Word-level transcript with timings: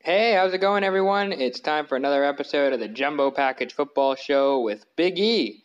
Hey, 0.00 0.32
how's 0.32 0.54
it 0.54 0.60
going, 0.60 0.84
everyone? 0.84 1.32
It's 1.32 1.58
time 1.58 1.88
for 1.88 1.96
another 1.96 2.22
episode 2.22 2.72
of 2.72 2.78
the 2.78 2.86
Jumbo 2.86 3.32
Package 3.32 3.74
Football 3.74 4.14
Show 4.14 4.60
with 4.60 4.86
Big 4.94 5.18
E. 5.18 5.64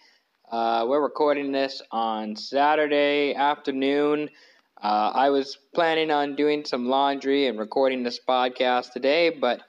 Uh, 0.52 0.88
we're 0.90 1.04
recording 1.04 1.52
this 1.52 1.84
on 1.92 2.36
Saturday 2.36 3.36
afternoon. 3.36 4.32
Uh, 4.82 5.12
I 5.14 5.30
was 5.30 5.60
planning 5.76 6.10
on 6.10 6.36
doing 6.36 6.66
some 6.66 6.88
laundry 6.88 7.46
and 7.46 7.60
recording 7.60 8.02
this 8.02 8.20
podcast 8.28 8.92
today, 8.92 9.30
but 9.30 9.62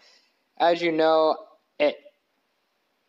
as 0.58 0.80
you 0.80 0.92
know, 0.92 1.36
it 1.78 1.96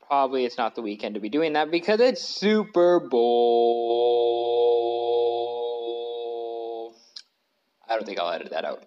probably 0.05 0.43
it's 0.43 0.57
not 0.57 0.75
the 0.75 0.81
weekend 0.81 1.15
to 1.15 1.21
be 1.21 1.29
doing 1.29 1.53
that 1.53 1.71
because 1.71 2.01
it's 2.01 2.21
Super 2.21 2.99
Bowl. 2.99 3.23
I 7.87 7.95
don't 7.95 8.05
think 8.05 8.19
I'll 8.19 8.33
edit 8.33 8.51
that 8.51 8.65
out. 8.65 8.85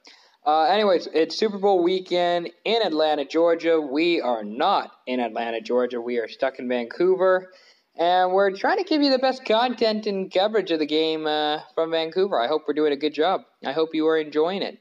Uh, 0.48 0.62
anyways, 0.62 1.06
it's 1.12 1.36
Super 1.36 1.58
Bowl 1.58 1.82
weekend 1.82 2.48
in 2.64 2.80
Atlanta, 2.80 3.26
Georgia. 3.26 3.78
We 3.78 4.22
are 4.22 4.43
not 4.43 4.90
in 5.06 5.20
Atlanta, 5.20 5.61
Georgia. 5.61 6.00
We 6.00 6.16
are 6.20 6.26
stuck 6.26 6.58
in 6.58 6.66
Vancouver. 6.70 7.52
And 7.98 8.32
we're 8.32 8.53
trying 8.53 8.79
to 8.79 8.84
give 8.84 9.03
you 9.03 9.11
the 9.11 9.18
best 9.18 9.44
content 9.44 10.06
and 10.06 10.32
coverage 10.32 10.70
of 10.70 10.79
the 10.79 10.86
game 10.86 11.26
uh, 11.26 11.58
from 11.75 11.90
Vancouver. 11.90 12.40
I 12.40 12.46
hope 12.46 12.62
we're 12.66 12.72
doing 12.72 12.94
a 12.94 12.96
good 12.96 13.12
job. 13.12 13.42
I 13.62 13.72
hope 13.72 13.90
you 13.92 14.06
are 14.06 14.16
enjoying 14.16 14.62
it. 14.62 14.79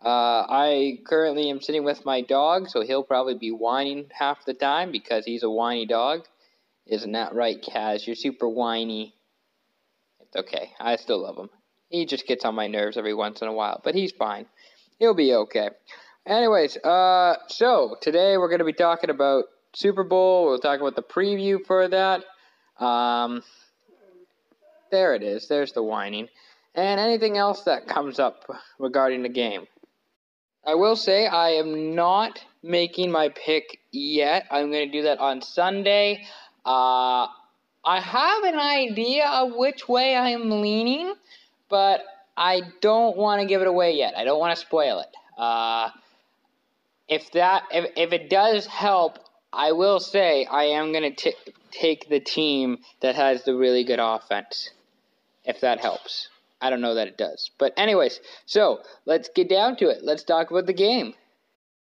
Uh, 0.00 0.46
I 0.48 1.00
currently 1.04 1.50
am 1.50 1.62
sitting 1.62 1.82
with 1.82 2.04
my 2.04 2.20
dog, 2.20 2.68
so 2.68 2.82
he'll 2.82 3.02
probably 3.02 3.34
be 3.34 3.50
whining 3.50 4.06
half 4.16 4.44
the 4.44 4.54
time 4.54 4.92
because 4.92 5.24
he's 5.24 5.42
a 5.42 5.50
whiny 5.50 5.84
dog. 5.84 6.26
Isn't 6.86 7.10
that 7.10 7.34
right, 7.34 7.60
Kaz? 7.60 8.06
You're 8.06 8.14
super 8.14 8.48
whiny. 8.48 9.16
It's 10.20 10.36
okay. 10.36 10.74
I 10.78 10.94
still 10.94 11.22
love 11.24 11.36
him. 11.36 11.50
He 11.88 12.06
just 12.06 12.24
gets 12.28 12.44
on 12.44 12.54
my 12.54 12.68
nerves 12.68 12.96
every 12.96 13.14
once 13.14 13.42
in 13.42 13.48
a 13.48 13.52
while, 13.52 13.80
but 13.82 13.96
he's 13.96 14.12
fine. 14.12 14.46
He'll 14.98 15.14
be 15.14 15.32
okay. 15.32 15.70
Anyways, 16.26 16.76
uh, 16.78 17.36
so 17.48 17.96
today 18.02 18.36
we're 18.36 18.48
going 18.48 18.58
to 18.58 18.64
be 18.64 18.72
talking 18.72 19.10
about 19.10 19.44
Super 19.74 20.02
Bowl. 20.02 20.46
We'll 20.46 20.58
talk 20.58 20.80
about 20.80 20.96
the 20.96 21.02
preview 21.02 21.64
for 21.64 21.88
that. 21.88 22.24
Um, 22.84 23.42
there 24.90 25.14
it 25.14 25.22
is. 25.22 25.46
There's 25.48 25.72
the 25.72 25.82
whining. 25.82 26.28
And 26.74 27.00
anything 27.00 27.36
else 27.38 27.62
that 27.62 27.86
comes 27.86 28.18
up 28.18 28.44
regarding 28.78 29.22
the 29.22 29.28
game. 29.28 29.66
I 30.66 30.74
will 30.74 30.96
say 30.96 31.26
I 31.26 31.50
am 31.50 31.94
not 31.94 32.44
making 32.62 33.10
my 33.10 33.28
pick 33.30 33.78
yet. 33.92 34.46
I'm 34.50 34.70
going 34.70 34.90
to 34.90 34.92
do 34.92 35.04
that 35.04 35.18
on 35.18 35.40
Sunday. 35.42 36.24
Uh, 36.66 37.26
I 37.84 38.00
have 38.00 38.42
an 38.42 38.58
idea 38.58 39.26
of 39.26 39.54
which 39.54 39.88
way 39.88 40.14
I 40.14 40.30
am 40.30 40.60
leaning, 40.60 41.14
but 41.70 42.00
I 42.38 42.62
don't 42.80 43.16
want 43.16 43.40
to 43.42 43.48
give 43.48 43.62
it 43.62 43.66
away 43.66 43.96
yet. 43.96 44.16
I 44.16 44.24
don't 44.24 44.38
want 44.38 44.56
to 44.56 44.60
spoil 44.64 45.00
it. 45.00 45.08
Uh, 45.36 45.90
if 47.08 47.32
that 47.32 47.64
if, 47.72 47.90
if 47.96 48.12
it 48.12 48.30
does 48.30 48.64
help, 48.64 49.18
I 49.52 49.72
will 49.72 49.98
say 49.98 50.44
I 50.44 50.64
am 50.64 50.92
going 50.92 51.14
to 51.14 51.32
take 51.72 52.08
the 52.08 52.20
team 52.20 52.78
that 53.00 53.16
has 53.16 53.42
the 53.42 53.56
really 53.56 53.82
good 53.82 53.98
offense. 53.98 54.70
If 55.44 55.60
that 55.62 55.80
helps. 55.80 56.28
I 56.60 56.70
don't 56.70 56.80
know 56.80 56.94
that 56.94 57.08
it 57.08 57.16
does. 57.16 57.50
But 57.58 57.72
anyways, 57.76 58.20
so 58.46 58.82
let's 59.04 59.30
get 59.34 59.48
down 59.48 59.76
to 59.76 59.88
it. 59.88 60.04
Let's 60.04 60.22
talk 60.22 60.50
about 60.50 60.66
the 60.66 60.72
game. 60.72 61.14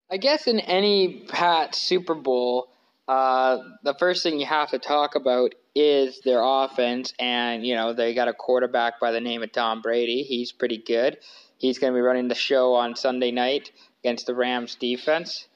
I 0.09 0.17
guess 0.17 0.47
in 0.47 0.59
any 0.59 1.25
Pat 1.29 1.75
Super 1.75 2.15
Bowl, 2.15 2.67
uh, 3.07 3.59
the 3.83 3.93
first 3.93 4.23
thing 4.23 4.39
you 4.39 4.45
have 4.45 4.71
to 4.71 4.79
talk 4.79 5.15
about 5.15 5.53
is 5.75 6.19
their 6.21 6.41
offense, 6.43 7.13
and 7.19 7.65
you 7.65 7.75
know 7.75 7.93
they 7.93 8.13
got 8.13 8.27
a 8.27 8.33
quarterback 8.33 8.99
by 8.99 9.11
the 9.11 9.21
name 9.21 9.43
of 9.43 9.51
Tom 9.51 9.81
Brady. 9.81 10.23
He's 10.23 10.51
pretty 10.51 10.77
good. 10.77 11.17
He's 11.57 11.79
going 11.79 11.93
to 11.93 11.97
be 11.97 12.01
running 12.01 12.27
the 12.27 12.35
show 12.35 12.73
on 12.73 12.95
Sunday 12.95 13.31
night 13.31 13.71
against 14.03 14.25
the 14.25 14.35
Rams 14.35 14.75
defense, 14.75 15.47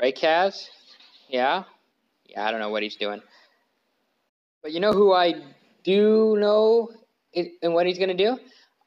right, 0.00 0.16
Kaz? 0.16 0.68
Yeah, 1.28 1.64
yeah. 2.26 2.44
I 2.46 2.50
don't 2.50 2.60
know 2.60 2.70
what 2.70 2.82
he's 2.82 2.96
doing, 2.96 3.22
but 4.62 4.72
you 4.72 4.80
know 4.80 4.92
who 4.92 5.12
I 5.12 5.34
do 5.84 6.36
know 6.38 6.90
and 7.62 7.74
what 7.74 7.86
he's 7.86 7.98
going 7.98 8.16
to 8.16 8.24
do. 8.24 8.38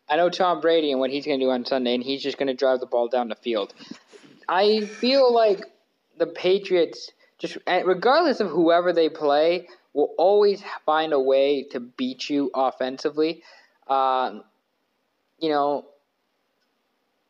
I 0.10 0.18
know 0.18 0.30
Tom 0.30 0.60
Brady 0.60 0.92
and 0.92 1.00
what 1.00 1.12
he's 1.12 1.26
going 1.26 1.40
to 1.40 1.46
do 1.46 1.52
on 1.52 1.66
Sunday, 1.66 1.94
and 1.94 2.04
he's 2.04 2.24
just 2.24 2.38
going 2.38 2.48
to 2.48 2.56
drive 2.56 2.80
the 2.80 2.88
ball 2.88 3.08
down 3.08 3.30
the 3.30 3.36
field. 3.36 3.74
I 4.48 4.82
feel 4.82 5.32
like 5.32 5.62
the 6.18 6.26
Patriots, 6.26 7.12
just 7.38 7.58
eh, 7.68 7.84
regardless 7.86 8.40
of 8.40 8.50
whoever 8.50 8.92
they 8.92 9.10
play, 9.10 9.68
will 9.94 10.14
always 10.18 10.64
find 10.86 11.14
a 11.14 11.20
way 11.20 11.64
to 11.72 11.80
beat 11.80 12.30
you 12.30 12.52
offensively. 12.54 13.44
Um, 13.88 14.44
you 15.40 15.50
know, 15.50 15.86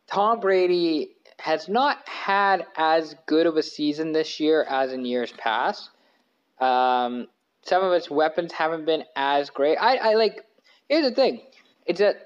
Tom 0.08 0.40
Brady 0.40 1.12
has 1.40 1.70
not 1.70 2.08
had 2.08 2.66
as 2.76 3.16
good 3.26 3.46
of 3.46 3.56
a 3.56 3.64
season 3.64 4.12
this 4.12 4.40
year 4.40 4.64
as 4.64 4.92
in 4.92 5.06
years 5.06 5.32
past. 5.32 5.90
Um, 6.60 7.28
some 7.64 7.84
of 7.84 7.94
his 7.94 8.10
weapons 8.10 8.52
haven't 8.52 8.86
been 8.86 9.04
as 9.16 9.50
great. 9.50 9.78
I, 9.78 9.96
I 9.98 10.14
like. 10.16 10.46
Here's 10.90 11.08
the 11.08 11.16
thing: 11.16 11.42
it's 11.86 12.00
that 12.00 12.18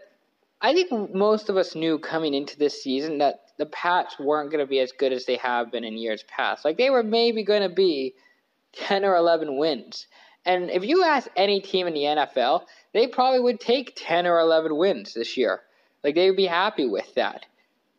I 0.61 0.73
think 0.73 1.13
most 1.13 1.49
of 1.49 1.57
us 1.57 1.75
knew 1.75 1.99
coming 1.99 2.33
into 2.33 2.57
this 2.57 2.81
season 2.81 3.19
that 3.19 3.41
the 3.57 3.65
Pats 3.67 4.17
weren't 4.19 4.49
going 4.49 4.63
to 4.63 4.69
be 4.69 4.79
as 4.79 4.91
good 4.91 5.13
as 5.13 5.25
they 5.25 5.35
have 5.37 5.71
been 5.71 5.83
in 5.83 5.97
years 5.97 6.23
past. 6.23 6.65
Like 6.65 6.77
they 6.77 6.89
were 6.89 7.03
maybe 7.03 7.43
going 7.43 7.61
to 7.61 7.73
be 7.73 8.15
ten 8.73 9.05
or 9.05 9.15
eleven 9.15 9.57
wins. 9.57 10.07
And 10.45 10.69
if 10.69 10.83
you 10.83 11.03
ask 11.03 11.29
any 11.35 11.61
team 11.61 11.87
in 11.87 11.93
the 11.93 12.01
NFL, 12.01 12.65
they 12.93 13.07
probably 13.07 13.39
would 13.39 13.59
take 13.59 13.93
10 13.95 14.27
or 14.27 14.39
11 14.39 14.75
wins 14.75 15.13
this 15.13 15.37
year. 15.37 15.61
Like, 16.03 16.15
they 16.15 16.29
would 16.29 16.37
be 16.37 16.45
happy 16.45 16.87
with 16.87 17.13
that. 17.15 17.45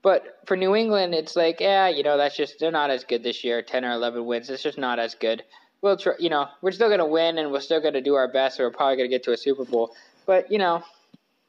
But 0.03 0.41
for 0.45 0.57
New 0.57 0.75
England, 0.75 1.15
it's 1.15 1.35
like, 1.35 1.61
yeah, 1.61 1.89
you 1.89 2.03
know, 2.03 2.19
that's 2.19 2.37
just, 2.37 2.59
they're 2.61 2.71
not 2.71 2.91
as 2.91 3.05
good 3.05 3.23
this 3.23 3.43
year. 3.43 3.63
10 3.63 3.85
or 3.87 3.93
11 3.93 4.27
wins, 4.27 4.51
it's 4.51 4.63
just 4.63 4.77
not 4.77 4.99
as 4.99 5.15
good. 5.15 5.43
We'll 5.81 5.97
try, 5.97 6.13
you 6.19 6.29
know, 6.29 6.49
we're 6.61 6.73
still 6.73 6.89
going 6.89 6.99
to 6.99 7.07
win 7.07 7.39
and 7.39 7.51
we're 7.51 7.61
still 7.61 7.81
going 7.81 7.95
to 7.95 8.03
do 8.03 8.15
our 8.15 8.31
best. 8.31 8.59
We're 8.59 8.71
probably 8.71 8.97
going 8.97 9.09
to 9.09 9.15
get 9.15 9.23
to 9.25 9.33
a 9.33 9.37
Super 9.37 9.65
Bowl. 9.65 9.97
But, 10.27 10.53
you 10.53 10.59
know, 10.59 10.83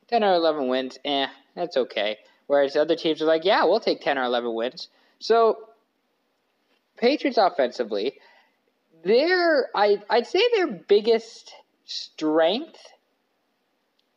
10 0.08 0.24
or 0.24 0.34
11 0.34 0.70
wins, 0.70 0.98
eh, 1.04 1.28
that's 1.56 1.76
okay. 1.76 2.18
Whereas 2.48 2.78
other 2.78 2.96
teams 2.96 3.22
are 3.22 3.26
like, 3.26 3.44
yeah, 3.44 3.66
we'll 3.66 3.82
take 3.82 4.02
10 4.02 4.18
or 4.18 4.24
11 4.24 4.54
wins. 4.54 4.88
So, 5.20 5.70
Patriots 6.98 7.38
offensively, 7.38 8.20
their 9.06 9.70
I 9.76 10.02
I'd 10.10 10.28
say 10.28 10.42
their 10.54 10.68
biggest 10.68 11.54
strength, 11.86 12.78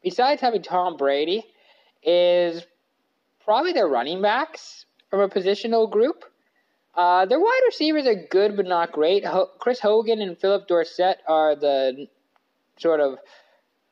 besides 0.03 0.41
having 0.41 0.63
Tom 0.63 0.97
Brady, 0.97 1.45
is 2.03 2.67
probably 3.45 3.73
their 3.73 3.87
running 3.87 4.21
backs 4.23 4.87
from 5.11 5.21
a 5.21 5.29
positional 5.29 5.91
group. 5.91 6.25
Uh, 6.95 7.27
their 7.27 7.39
wide 7.39 7.61
receivers 7.67 8.07
are 8.07 8.27
good 8.29 8.57
but 8.57 8.67
not 8.67 8.91
great. 8.91 9.25
Ho- 9.25 9.51
Chris 9.59 9.79
Hogan 9.79 10.21
and 10.21 10.37
Phillip 10.37 10.67
Dorsett 10.67 11.19
are 11.29 11.55
the 11.55 12.09
sort 12.79 13.01
of 13.01 13.19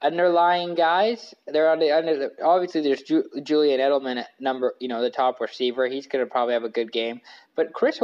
underlying 0.03 0.75
guys. 0.75 1.35
They're 1.47 1.71
on 1.71 1.79
the 1.79 1.91
under. 1.93 2.31
Obviously, 2.43 2.83
there's 2.83 3.03
Ju- 3.03 3.29
Julian 3.43 3.81
Edelman 3.81 4.19
at 4.19 4.29
number, 4.39 4.75
you 4.79 4.89
know, 4.89 5.03
the 5.03 5.11
top 5.11 5.41
receiver. 5.41 5.87
He's 5.87 6.07
going 6.07 6.25
to 6.25 6.31
probably 6.31 6.55
have 6.55 6.65
a 6.65 6.69
good 6.69 6.93
game. 6.93 7.21
But 7.55 7.73
Chris 7.73 8.01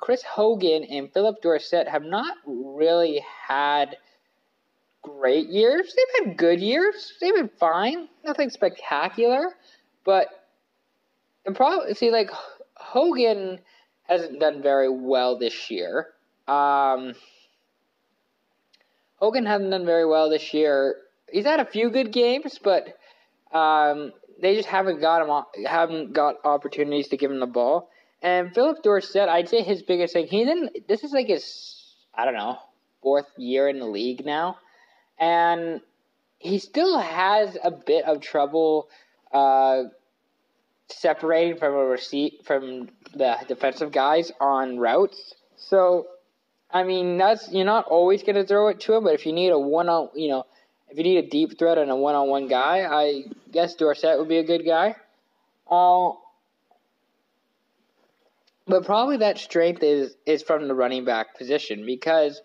Chris 0.00 0.22
Hogan 0.22 0.84
and 0.84 1.12
Phillip 1.12 1.42
Dorsett 1.42 1.88
have 1.88 2.04
not 2.04 2.36
really 2.46 3.24
had 3.46 3.96
great 5.02 5.48
years. 5.48 5.94
They've 5.94 6.26
had 6.26 6.36
good 6.36 6.60
years. 6.60 7.12
They've 7.20 7.34
been 7.34 7.50
fine. 7.58 8.08
Nothing 8.24 8.50
spectacular. 8.50 9.50
But 10.04 10.28
the 11.44 11.52
problem, 11.52 11.92
see, 11.94 12.10
like 12.10 12.30
Hogan 12.74 13.58
hasn't 14.04 14.38
done 14.38 14.62
very 14.62 14.90
well 14.90 15.38
this 15.38 15.70
year. 15.70 16.08
Um, 16.46 17.14
Hogan 19.16 19.46
hasn't 19.46 19.70
done 19.70 19.84
very 19.84 20.06
well 20.06 20.30
this 20.30 20.52
year 20.54 20.96
he's 21.32 21.44
had 21.44 21.60
a 21.60 21.64
few 21.64 21.90
good 21.90 22.12
games, 22.12 22.58
but 22.62 22.96
um, 23.52 24.12
they 24.40 24.54
just 24.54 24.68
haven't 24.68 25.00
got 25.00 25.26
him 25.26 25.66
haven't 25.66 26.12
got 26.12 26.36
opportunities 26.44 27.08
to 27.08 27.16
give 27.16 27.30
him 27.30 27.40
the 27.40 27.46
ball. 27.46 27.90
And 28.22 28.54
Phillip 28.54 28.82
Dorsett, 28.82 29.28
I'd 29.28 29.48
say 29.48 29.62
his 29.62 29.82
biggest 29.82 30.12
thing. 30.12 30.26
He's 30.26 30.48
in. 30.48 30.70
This 30.88 31.02
is 31.02 31.12
like 31.12 31.26
his 31.26 31.94
I 32.14 32.24
don't 32.24 32.34
know 32.34 32.58
fourth 33.02 33.26
year 33.36 33.68
in 33.68 33.80
the 33.80 33.86
league 33.86 34.24
now, 34.24 34.58
and 35.18 35.80
he 36.38 36.58
still 36.58 36.98
has 36.98 37.56
a 37.62 37.70
bit 37.70 38.04
of 38.04 38.20
trouble 38.20 38.88
uh, 39.32 39.84
separating 40.88 41.56
from 41.58 41.74
a 41.74 41.84
receipt 41.84 42.44
from 42.44 42.88
the 43.14 43.36
defensive 43.48 43.92
guys 43.92 44.32
on 44.40 44.78
routes. 44.78 45.34
So, 45.56 46.06
I 46.70 46.84
mean, 46.84 47.18
that's 47.18 47.50
you're 47.52 47.64
not 47.64 47.86
always 47.86 48.22
going 48.22 48.36
to 48.36 48.44
throw 48.44 48.68
it 48.68 48.80
to 48.80 48.94
him, 48.94 49.04
but 49.04 49.14
if 49.14 49.26
you 49.26 49.32
need 49.32 49.50
a 49.50 49.58
one 49.58 49.88
on, 49.88 50.10
you 50.14 50.28
know, 50.28 50.46
if 50.92 50.98
you 50.98 51.04
need 51.04 51.24
a 51.24 51.28
deep 51.28 51.58
threat 51.58 51.78
and 51.78 51.90
a 51.90 51.96
one-on-one 51.96 52.48
guy, 52.48 52.84
I 52.84 53.24
guess 53.50 53.74
Dorsett 53.74 54.18
would 54.18 54.28
be 54.28 54.36
a 54.36 54.44
good 54.44 54.64
guy. 54.64 54.94
Uh, 55.70 56.10
but 58.66 58.84
probably 58.84 59.16
that 59.18 59.38
strength 59.38 59.82
is 59.82 60.14
is 60.26 60.42
from 60.42 60.68
the 60.68 60.74
running 60.74 61.06
back 61.06 61.36
position 61.38 61.86
because 61.86 62.42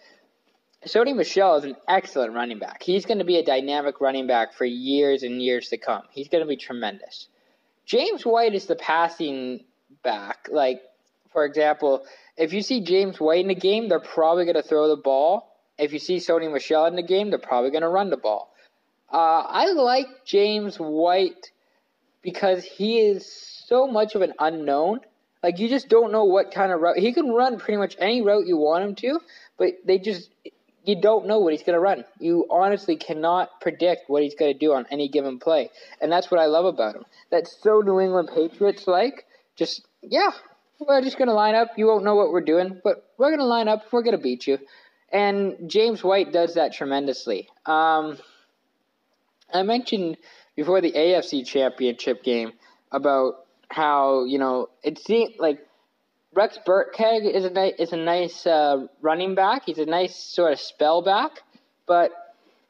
Sony 0.85 1.13
Michel 1.13 1.57
is 1.57 1.65
an 1.65 1.75
excellent 1.89 2.33
running 2.33 2.57
back. 2.57 2.81
He's 2.81 3.05
going 3.05 3.19
to 3.19 3.25
be 3.25 3.37
a 3.37 3.43
dynamic 3.43 3.99
running 3.99 4.27
back 4.27 4.53
for 4.53 4.63
years 4.63 5.23
and 5.23 5.41
years 5.41 5.67
to 5.69 5.77
come. 5.77 6.03
He's 6.11 6.29
going 6.29 6.41
to 6.41 6.47
be 6.47 6.55
tremendous. 6.55 7.27
James 7.85 8.25
White 8.25 8.55
is 8.55 8.65
the 8.65 8.75
passing 8.75 9.65
back, 10.03 10.47
like 10.49 10.81
for 11.33 11.43
example, 11.43 12.05
if 12.37 12.53
you 12.53 12.61
see 12.61 12.81
James 12.81 13.19
White 13.19 13.41
in 13.41 13.49
the 13.49 13.55
game, 13.55 13.89
they're 13.89 13.99
probably 13.99 14.45
going 14.45 14.55
to 14.55 14.63
throw 14.63 14.87
the 14.87 15.01
ball. 15.01 15.46
If 15.77 15.93
you 15.93 15.99
see 15.99 16.17
Sony 16.17 16.51
Michel 16.51 16.85
in 16.85 16.95
the 16.95 17.03
game, 17.03 17.29
they're 17.29 17.39
probably 17.39 17.71
going 17.71 17.83
to 17.83 17.89
run 17.89 18.09
the 18.09 18.17
ball. 18.17 18.53
Uh, 19.11 19.43
I 19.47 19.71
like 19.71 20.07
James 20.25 20.77
White 20.77 21.51
because 22.21 22.63
he 22.65 22.99
is 22.99 23.25
so 23.67 23.87
much 23.87 24.15
of 24.15 24.21
an 24.21 24.33
unknown. 24.39 25.01
Like 25.43 25.59
you 25.59 25.69
just 25.69 25.87
don't 25.87 26.11
know 26.11 26.25
what 26.25 26.51
kind 26.51 26.71
of 26.71 26.81
route 26.81 26.97
he 26.97 27.13
can 27.13 27.29
run. 27.29 27.59
Pretty 27.59 27.77
much 27.77 27.95
any 27.99 28.21
route 28.21 28.47
you 28.47 28.57
want 28.57 28.83
him 28.83 28.95
to, 28.95 29.19
but 29.57 29.73
they 29.85 29.99
just 29.99 30.29
you 30.83 30.99
don't 30.99 31.27
know 31.27 31.39
what 31.39 31.53
he's 31.53 31.63
going 31.63 31.75
to 31.75 31.79
run. 31.79 32.05
You 32.19 32.47
honestly 32.49 32.95
cannot 32.95 33.61
predict 33.61 34.09
what 34.09 34.23
he's 34.23 34.35
going 34.35 34.53
to 34.53 34.57
do 34.59 34.73
on 34.73 34.85
any 34.89 35.09
given 35.09 35.37
play, 35.37 35.69
and 36.01 36.11
that's 36.11 36.31
what 36.31 36.39
I 36.39 36.45
love 36.45 36.65
about 36.65 36.95
him. 36.95 37.05
That's 37.29 37.55
so 37.61 37.81
New 37.81 37.99
England 37.99 38.29
Patriots 38.33 38.87
like. 38.87 39.25
Just 39.55 39.85
yeah, 40.01 40.31
we're 40.79 41.01
just 41.01 41.17
going 41.17 41.27
to 41.27 41.33
line 41.33 41.55
up. 41.55 41.69
You 41.77 41.87
won't 41.87 42.03
know 42.03 42.15
what 42.15 42.31
we're 42.31 42.41
doing, 42.41 42.79
but 42.83 43.09
we're 43.17 43.29
going 43.29 43.39
to 43.39 43.45
line 43.45 43.67
up. 43.67 43.83
We're 43.91 44.03
going 44.03 44.17
to 44.17 44.21
beat 44.21 44.47
you. 44.47 44.59
And 45.11 45.69
James 45.69 46.03
White 46.03 46.33
does 46.33 46.55
that 46.55 46.73
tremendously. 46.73 47.47
Um, 47.65 48.17
I 49.53 49.63
mentioned 49.63 50.17
before 50.55 50.81
the 50.81 50.91
AFC 50.91 51.45
Championship 51.45 52.23
game 52.23 52.51
about 52.91 53.45
how 53.69 54.25
you 54.25 54.39
know 54.39 54.69
it 54.83 54.97
seemed 54.99 55.35
like 55.39 55.59
Rex 56.33 56.59
Burkhead 56.65 57.33
is 57.33 57.45
a 57.45 57.49
nice 57.49 57.73
is 57.79 57.93
a 57.93 57.97
nice 57.97 58.45
uh, 58.45 58.87
running 59.01 59.35
back. 59.35 59.63
He's 59.65 59.77
a 59.77 59.85
nice 59.85 60.15
sort 60.15 60.53
of 60.53 60.59
spell 60.59 61.01
back, 61.01 61.31
but 61.85 62.11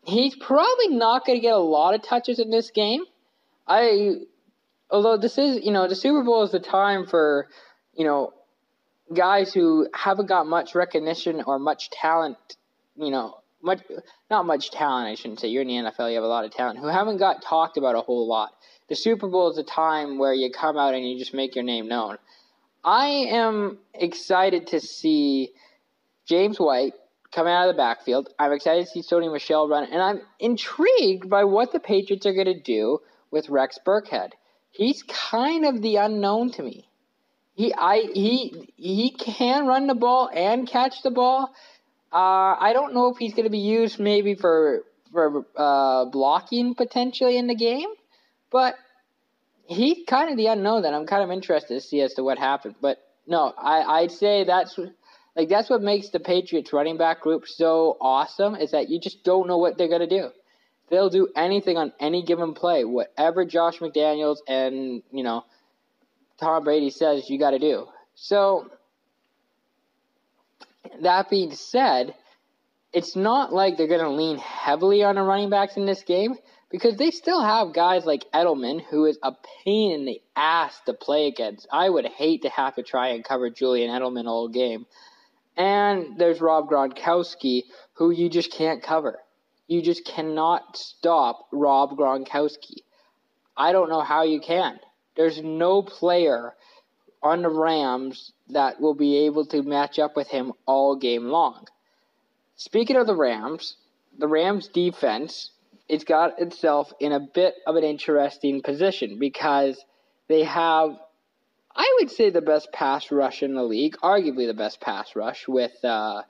he's 0.05 0.35
probably 0.35 0.89
not 0.89 1.25
going 1.25 1.37
to 1.37 1.41
get 1.41 1.53
a 1.53 1.57
lot 1.57 1.95
of 1.95 2.03
touches 2.03 2.39
in 2.39 2.49
this 2.49 2.71
game. 2.71 3.01
I, 3.67 4.21
although 4.89 5.17
this 5.17 5.37
is 5.37 5.65
you 5.65 5.71
know 5.71 5.87
the 5.87 5.95
Super 5.95 6.23
Bowl 6.23 6.43
is 6.43 6.51
the 6.51 6.59
time 6.59 7.07
for 7.07 7.47
you 7.95 8.05
know 8.05 8.33
guys 9.13 9.53
who 9.53 9.87
haven't 9.93 10.27
got 10.27 10.47
much 10.47 10.75
recognition 10.75 11.43
or 11.45 11.59
much 11.59 11.89
talent, 11.89 12.37
you 12.95 13.11
know, 13.11 13.37
much 13.61 13.81
not 14.29 14.45
much 14.45 14.71
talent, 14.71 15.07
I 15.07 15.15
shouldn't 15.15 15.39
say. 15.39 15.47
You're 15.47 15.63
in 15.63 15.67
the 15.67 15.91
NFL, 15.91 16.09
you 16.09 16.15
have 16.15 16.23
a 16.23 16.27
lot 16.27 16.45
of 16.45 16.51
talent, 16.51 16.79
who 16.79 16.87
haven't 16.87 17.17
got 17.17 17.41
talked 17.41 17.77
about 17.77 17.95
a 17.95 18.01
whole 18.01 18.27
lot. 18.27 18.51
The 18.89 18.95
Super 18.95 19.27
Bowl 19.27 19.51
is 19.51 19.57
a 19.57 19.63
time 19.63 20.17
where 20.17 20.33
you 20.33 20.51
come 20.51 20.77
out 20.77 20.93
and 20.93 21.07
you 21.07 21.17
just 21.17 21.33
make 21.33 21.55
your 21.55 21.63
name 21.63 21.87
known. 21.87 22.17
I 22.83 23.07
am 23.07 23.79
excited 23.93 24.67
to 24.67 24.79
see 24.79 25.51
James 26.25 26.57
White 26.57 26.93
coming 27.33 27.51
out 27.51 27.67
of 27.67 27.75
the 27.75 27.77
backfield. 27.77 28.29
I'm 28.39 28.53
excited 28.53 28.85
to 28.85 28.91
see 28.91 29.01
Sony 29.01 29.31
Michel 29.31 29.67
run, 29.67 29.85
and 29.91 30.01
I'm 30.01 30.21
intrigued 30.39 31.29
by 31.29 31.43
what 31.43 31.71
the 31.71 31.79
Patriots 31.79 32.25
are 32.25 32.33
going 32.33 32.45
to 32.45 32.59
do 32.59 32.99
with 33.31 33.49
Rex 33.49 33.77
Burkhead. 33.85 34.31
He's 34.71 35.03
kind 35.03 35.65
of 35.65 35.81
the 35.81 35.97
unknown 35.97 36.51
to 36.51 36.63
me. 36.63 36.86
He 37.57 37.73
I 37.73 38.07
he 38.13 38.71
he 38.77 39.09
can 39.09 39.65
run 39.65 39.87
the 39.87 39.95
ball 39.95 40.29
and 40.31 40.67
catch 40.67 41.01
the 41.01 41.09
ball. 41.09 41.51
Uh, 42.13 42.55
I 42.59 42.71
don't 42.71 42.93
know 42.93 43.09
if 43.09 43.17
he's 43.17 43.33
going 43.33 43.45
to 43.45 43.49
be 43.49 43.57
used 43.57 43.99
maybe 43.99 44.35
for 44.35 44.83
for 45.11 45.43
uh, 45.55 46.05
blocking 46.05 46.75
potentially 46.75 47.35
in 47.35 47.47
the 47.47 47.55
game, 47.55 47.89
but 48.51 48.75
he's 49.65 50.05
kind 50.07 50.29
of 50.29 50.37
the 50.37 50.45
unknown 50.45 50.83
that 50.83 50.93
I'm 50.93 51.07
kind 51.07 51.23
of 51.23 51.31
interested 51.31 51.73
to 51.73 51.81
see 51.81 51.99
as 52.01 52.13
to 52.13 52.23
what 52.23 52.37
happens. 52.37 52.75
But 52.79 52.99
no, 53.25 53.51
I 53.57 54.01
I'd 54.01 54.11
say 54.11 54.43
that's 54.43 54.79
like 55.35 55.49
that's 55.49 55.67
what 55.67 55.81
makes 55.81 56.09
the 56.09 56.19
Patriots 56.19 56.71
running 56.71 56.97
back 56.97 57.21
group 57.21 57.47
so 57.47 57.97
awesome 57.99 58.53
is 58.53 58.69
that 58.69 58.87
you 58.87 58.99
just 58.99 59.23
don't 59.23 59.47
know 59.47 59.57
what 59.57 59.79
they're 59.79 59.87
going 59.87 60.07
to 60.07 60.21
do. 60.21 60.29
They'll 60.91 61.09
do 61.09 61.29
anything 61.35 61.75
on 61.75 61.91
any 61.99 62.21
given 62.21 62.53
play, 62.53 62.85
whatever 62.85 63.45
Josh 63.45 63.79
McDaniels 63.79 64.37
and 64.47 65.01
you 65.11 65.23
know 65.23 65.43
Tom 66.39 66.63
Brady 66.63 66.89
says 66.89 67.29
you 67.29 67.39
got 67.39 67.51
to 67.51 67.59
do. 67.59 67.87
So, 68.15 68.69
that 71.01 71.29
being 71.29 71.53
said, 71.53 72.15
it's 72.93 73.15
not 73.15 73.53
like 73.53 73.77
they're 73.77 73.87
going 73.87 74.01
to 74.01 74.09
lean 74.09 74.37
heavily 74.37 75.03
on 75.03 75.15
the 75.15 75.21
running 75.21 75.49
backs 75.49 75.77
in 75.77 75.85
this 75.85 76.03
game 76.03 76.35
because 76.69 76.97
they 76.97 77.11
still 77.11 77.41
have 77.41 77.73
guys 77.73 78.05
like 78.05 78.25
Edelman, 78.33 78.81
who 78.81 79.05
is 79.05 79.17
a 79.23 79.33
pain 79.63 79.91
in 79.91 80.05
the 80.05 80.21
ass 80.35 80.79
to 80.85 80.93
play 80.93 81.27
against. 81.27 81.67
I 81.71 81.89
would 81.89 82.05
hate 82.05 82.43
to 82.43 82.49
have 82.49 82.75
to 82.75 82.83
try 82.83 83.09
and 83.09 83.23
cover 83.23 83.49
Julian 83.49 83.89
Edelman 83.89 84.25
all 84.25 84.47
game. 84.47 84.85
And 85.55 86.19
there's 86.19 86.41
Rob 86.41 86.69
Gronkowski, 86.69 87.63
who 87.93 88.11
you 88.11 88.29
just 88.29 88.51
can't 88.51 88.83
cover. 88.83 89.19
You 89.67 89.81
just 89.81 90.05
cannot 90.05 90.77
stop 90.77 91.47
Rob 91.51 91.97
Gronkowski. 91.97 92.83
I 93.55 93.71
don't 93.71 93.89
know 93.89 94.01
how 94.01 94.23
you 94.23 94.39
can. 94.39 94.79
There's 95.17 95.41
no 95.41 95.81
player 95.81 96.53
on 97.21 97.41
the 97.41 97.49
Rams 97.49 98.31
that 98.49 98.79
will 98.79 98.93
be 98.93 99.25
able 99.25 99.45
to 99.47 99.63
match 99.63 99.99
up 99.99 100.15
with 100.15 100.27
him 100.29 100.53
all 100.65 100.95
game 100.95 101.25
long. 101.25 101.67
Speaking 102.55 102.95
of 102.95 103.07
the 103.07 103.15
Rams, 103.15 103.75
the 104.17 104.27
Rams 104.27 104.67
defense 104.69 105.51
it's 105.89 106.03
got 106.03 106.39
itself 106.39 106.91
in 106.99 107.11
a 107.11 107.19
bit 107.19 107.55
of 107.65 107.75
an 107.75 107.83
interesting 107.83 108.61
position 108.61 109.19
because 109.19 109.83
they 110.27 110.43
have 110.43 110.97
I 111.75 111.97
would 111.99 112.09
say 112.09 112.31
the 112.31 112.41
best 112.41 112.71
pass 112.71 113.11
rush 113.11 113.43
in 113.43 113.53
the 113.53 113.63
league, 113.63 113.97
arguably 113.97 114.47
the 114.47 114.55
best 114.55 114.81
pass 114.81 115.15
rush 115.15 115.47
with 115.47 115.73
uh, 115.85 116.23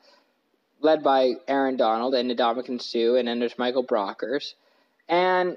led 0.81 1.03
by 1.03 1.35
Aaron 1.47 1.77
Donald 1.77 2.13
and 2.15 2.29
Ndamukong 2.29 2.81
Suh, 2.81 3.15
and 3.15 3.29
then 3.29 3.39
there's 3.39 3.57
Michael 3.57 3.85
Brockers. 3.85 4.55
And 5.07 5.55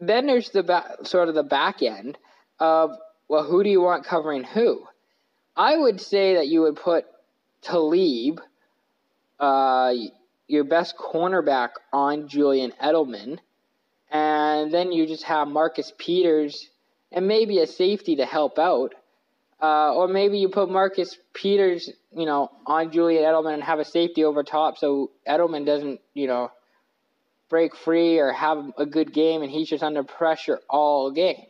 then 0.00 0.26
there's 0.26 0.48
the 0.50 0.62
ba- 0.62 0.96
sort 1.02 1.28
of 1.28 1.34
the 1.34 1.42
back 1.42 1.82
end 1.82 2.16
of, 2.58 2.92
well, 3.28 3.44
who 3.44 3.62
do 3.62 3.70
you 3.70 3.80
want 3.80 4.04
covering 4.04 4.44
who? 4.44 4.86
I 5.56 5.76
would 5.76 6.00
say 6.00 6.34
that 6.34 6.48
you 6.48 6.62
would 6.62 6.76
put 6.76 7.04
Talib, 7.62 8.40
uh, 9.38 9.92
your 10.48 10.64
best 10.64 10.96
cornerback, 10.96 11.70
on 11.92 12.28
Julian 12.28 12.72
Edelman, 12.82 13.38
and 14.10 14.72
then 14.72 14.92
you 14.92 15.06
just 15.06 15.24
have 15.24 15.48
Marcus 15.48 15.92
Peters 15.96 16.68
and 17.10 17.26
maybe 17.26 17.60
a 17.60 17.66
safety 17.66 18.16
to 18.16 18.26
help 18.26 18.58
out. 18.58 18.94
Uh, 19.62 19.94
or 19.94 20.08
maybe 20.08 20.38
you 20.38 20.48
put 20.48 20.68
Marcus 20.68 21.16
Peters, 21.32 21.88
you 22.14 22.26
know, 22.26 22.50
on 22.66 22.92
Julian 22.92 23.24
Edelman 23.24 23.54
and 23.54 23.62
have 23.62 23.78
a 23.78 23.84
safety 23.84 24.24
over 24.24 24.42
top 24.42 24.76
so 24.76 25.10
Edelman 25.26 25.64
doesn't, 25.64 26.00
you 26.12 26.26
know, 26.26 26.50
break 27.48 27.74
free 27.76 28.18
or 28.18 28.32
have 28.32 28.72
a 28.76 28.84
good 28.84 29.12
game 29.12 29.42
and 29.42 29.50
he's 29.50 29.68
just 29.68 29.82
under 29.82 30.02
pressure 30.02 30.60
all 30.68 31.12
game. 31.12 31.46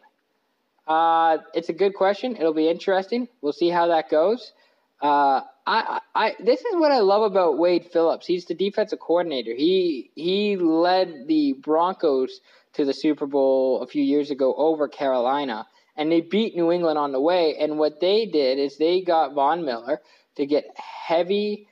Uh, 0.87 1.39
it's 1.55 1.69
a 1.69 1.73
good 1.73 1.95
question. 1.95 2.37
It'll 2.37 2.55
be 2.55 2.69
interesting. 2.69 3.29
We'll 3.41 3.53
see 3.53 3.71
how 3.71 3.89
that 3.89 4.11
goes. 4.11 4.53
Uh, 5.01 5.41
I, 5.67 6.01
I, 6.15 6.35
this 6.41 6.61
is 6.61 6.75
what 6.77 6.93
I 6.93 6.99
love 6.99 7.23
about 7.23 7.59
Wade 7.59 7.87
Phillips. 7.93 8.27
He's 8.27 8.45
the 8.45 8.55
defensive 8.55 9.01
coordinator. 9.01 9.55
He, 9.55 10.11
he 10.15 10.57
led 10.57 11.27
the 11.27 11.55
Broncos 11.55 12.41
to 12.75 12.85
the 12.85 12.93
Super 12.93 13.27
Bowl 13.27 13.83
a 13.83 13.87
few 13.87 14.03
years 14.03 14.31
ago 14.31 14.55
over 14.55 14.89
Carolina, 14.89 15.67
and 15.97 16.13
they 16.13 16.21
beat 16.21 16.55
New 16.55 16.71
England 16.71 16.99
on 16.99 17.13
the 17.13 17.21
way. 17.21 17.57
And 17.59 17.79
what 17.79 18.01
they 18.01 18.27
did 18.27 18.59
is 18.59 18.77
they 18.77 19.01
got 19.01 19.35
Von 19.35 19.65
Miller 19.65 20.01
to 20.37 20.47
get 20.47 20.65
heavy, 20.77 21.67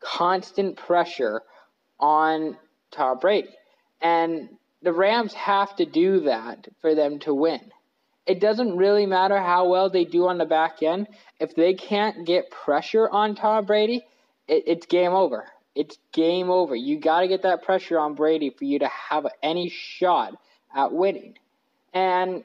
constant 0.00 0.76
pressure 0.76 1.42
on 2.00 2.56
Tom 2.90 3.18
Brady, 3.18 3.54
and 4.00 4.48
the 4.82 4.92
Rams 4.92 5.34
have 5.34 5.74
to 5.76 5.84
do 5.84 6.20
that 6.20 6.68
for 6.80 6.94
them 6.94 7.18
to 7.20 7.34
win 7.34 7.60
it 8.28 8.40
doesn't 8.40 8.76
really 8.76 9.06
matter 9.06 9.38
how 9.38 9.66
well 9.68 9.88
they 9.88 10.04
do 10.04 10.28
on 10.28 10.36
the 10.36 10.44
back 10.44 10.82
end. 10.82 11.08
If 11.40 11.56
they 11.56 11.72
can't 11.72 12.26
get 12.26 12.50
pressure 12.50 13.08
on 13.08 13.34
Tom 13.34 13.64
Brady, 13.64 14.04
it, 14.46 14.64
it's 14.66 14.86
game 14.86 15.12
over. 15.12 15.46
It's 15.74 15.96
game 16.12 16.50
over. 16.50 16.76
You 16.76 17.00
got 17.00 17.20
to 17.20 17.28
get 17.28 17.42
that 17.42 17.62
pressure 17.62 17.98
on 17.98 18.14
Brady 18.14 18.50
for 18.50 18.64
you 18.64 18.80
to 18.80 18.88
have 18.88 19.26
any 19.42 19.70
shot 19.70 20.34
at 20.76 20.92
winning. 20.92 21.38
And 21.94 22.44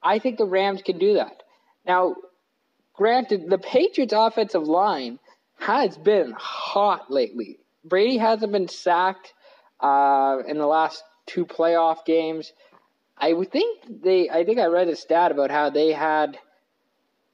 I 0.00 0.20
think 0.20 0.38
the 0.38 0.44
Rams 0.44 0.80
can 0.82 0.98
do 0.98 1.14
that. 1.14 1.42
Now, 1.84 2.14
granted, 2.94 3.50
the 3.50 3.58
Patriots' 3.58 4.14
offensive 4.16 4.62
line 4.62 5.18
has 5.58 5.98
been 5.98 6.34
hot 6.36 7.10
lately. 7.10 7.58
Brady 7.84 8.18
hasn't 8.18 8.52
been 8.52 8.68
sacked 8.68 9.34
uh, 9.80 10.38
in 10.46 10.58
the 10.58 10.66
last 10.66 11.02
two 11.26 11.46
playoff 11.46 12.04
games. 12.04 12.52
I 13.16 13.34
think 13.44 14.02
they. 14.02 14.28
I 14.28 14.44
think 14.44 14.58
I 14.58 14.66
read 14.66 14.88
a 14.88 14.96
stat 14.96 15.30
about 15.30 15.50
how 15.50 15.70
they 15.70 15.92
had 15.92 16.38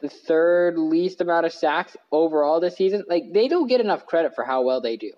the 0.00 0.08
third 0.08 0.78
least 0.78 1.20
amount 1.20 1.46
of 1.46 1.52
sacks 1.52 1.96
overall 2.10 2.60
this 2.60 2.76
season. 2.76 3.04
Like 3.08 3.32
they 3.32 3.49
don't 3.49 3.66
get 3.66 3.80
enough 3.80 4.06
credit 4.06 4.34
for 4.34 4.44
how 4.44 4.62
well 4.62 4.80
they 4.80 4.96
do. 4.96 5.12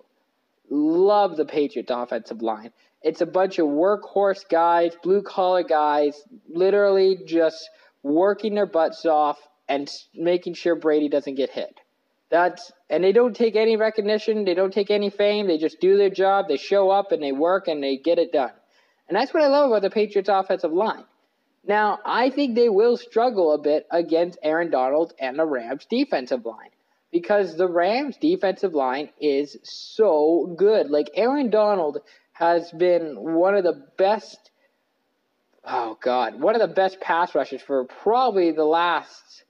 Love 0.69 1.37
the 1.37 1.45
Patriots 1.45 1.91
offensive 1.91 2.41
line. 2.41 2.71
It's 3.01 3.21
a 3.21 3.25
bunch 3.25 3.59
of 3.59 3.67
workhorse 3.67 4.47
guys, 4.49 4.95
blue 5.03 5.21
collar 5.21 5.63
guys, 5.63 6.21
literally 6.47 7.19
just 7.25 7.69
working 8.01 8.55
their 8.55 8.65
butts 8.65 9.05
off 9.05 9.37
and 9.67 9.89
making 10.15 10.53
sure 10.53 10.75
Brady 10.75 11.09
doesn't 11.09 11.35
get 11.35 11.49
hit. 11.49 11.79
That's 12.29 12.71
and 12.89 13.03
they 13.03 13.11
don't 13.11 13.35
take 13.35 13.55
any 13.55 13.75
recognition, 13.75 14.45
they 14.45 14.53
don't 14.53 14.73
take 14.73 14.89
any 14.89 15.09
fame, 15.09 15.47
they 15.47 15.57
just 15.57 15.79
do 15.79 15.97
their 15.97 16.09
job, 16.09 16.47
they 16.47 16.57
show 16.57 16.89
up 16.89 17.11
and 17.11 17.21
they 17.21 17.31
work 17.31 17.67
and 17.67 17.83
they 17.83 17.97
get 17.97 18.17
it 18.17 18.31
done. 18.31 18.53
And 19.13 19.21
that's 19.21 19.31
what 19.31 19.43
I 19.43 19.47
love 19.47 19.69
about 19.69 19.83
the 19.83 19.91
Patriots' 19.91 20.27
offensive 20.27 20.73
line. 20.73 21.03
Now, 21.67 21.99
I 22.03 22.31
think 22.31 22.55
they 22.55 22.67
will 22.67 22.97
struggle 22.97 23.51
a 23.51 23.59
bit 23.59 23.85
against 23.91 24.39
Aaron 24.41 24.71
Donald 24.71 25.13
and 25.19 25.37
the 25.37 25.45
Rams 25.45 25.85
defensive 25.85 26.47
line 26.47 26.71
because 27.11 27.55
the 27.55 27.67
Rams 27.67 28.17
defensive 28.17 28.73
line 28.73 29.09
is 29.21 29.55
so 29.61 30.55
good. 30.57 30.89
Like 30.89 31.11
Aaron 31.13 31.51
Donald 31.51 31.99
has 32.31 32.71
been 32.71 33.13
one 33.35 33.53
of 33.53 33.63
the 33.63 33.85
best 33.99 34.49
oh 35.63 35.95
god, 36.01 36.41
one 36.41 36.55
of 36.55 36.61
the 36.67 36.73
best 36.73 36.99
pass 36.99 37.35
rushers 37.35 37.61
for 37.61 37.85
probably 37.85 38.49
the 38.49 38.65
last 38.65 39.43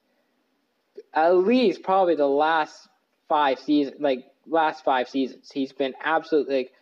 at 1.13 1.37
least 1.37 1.83
probably 1.83 2.15
the 2.15 2.27
last 2.27 2.89
5 3.29 3.59
seasons 3.59 3.95
like 4.01 4.25
last 4.45 4.83
5 4.83 5.07
seasons. 5.07 5.49
He's 5.49 5.71
been 5.71 5.93
absolutely 6.03 6.57
like 6.57 6.73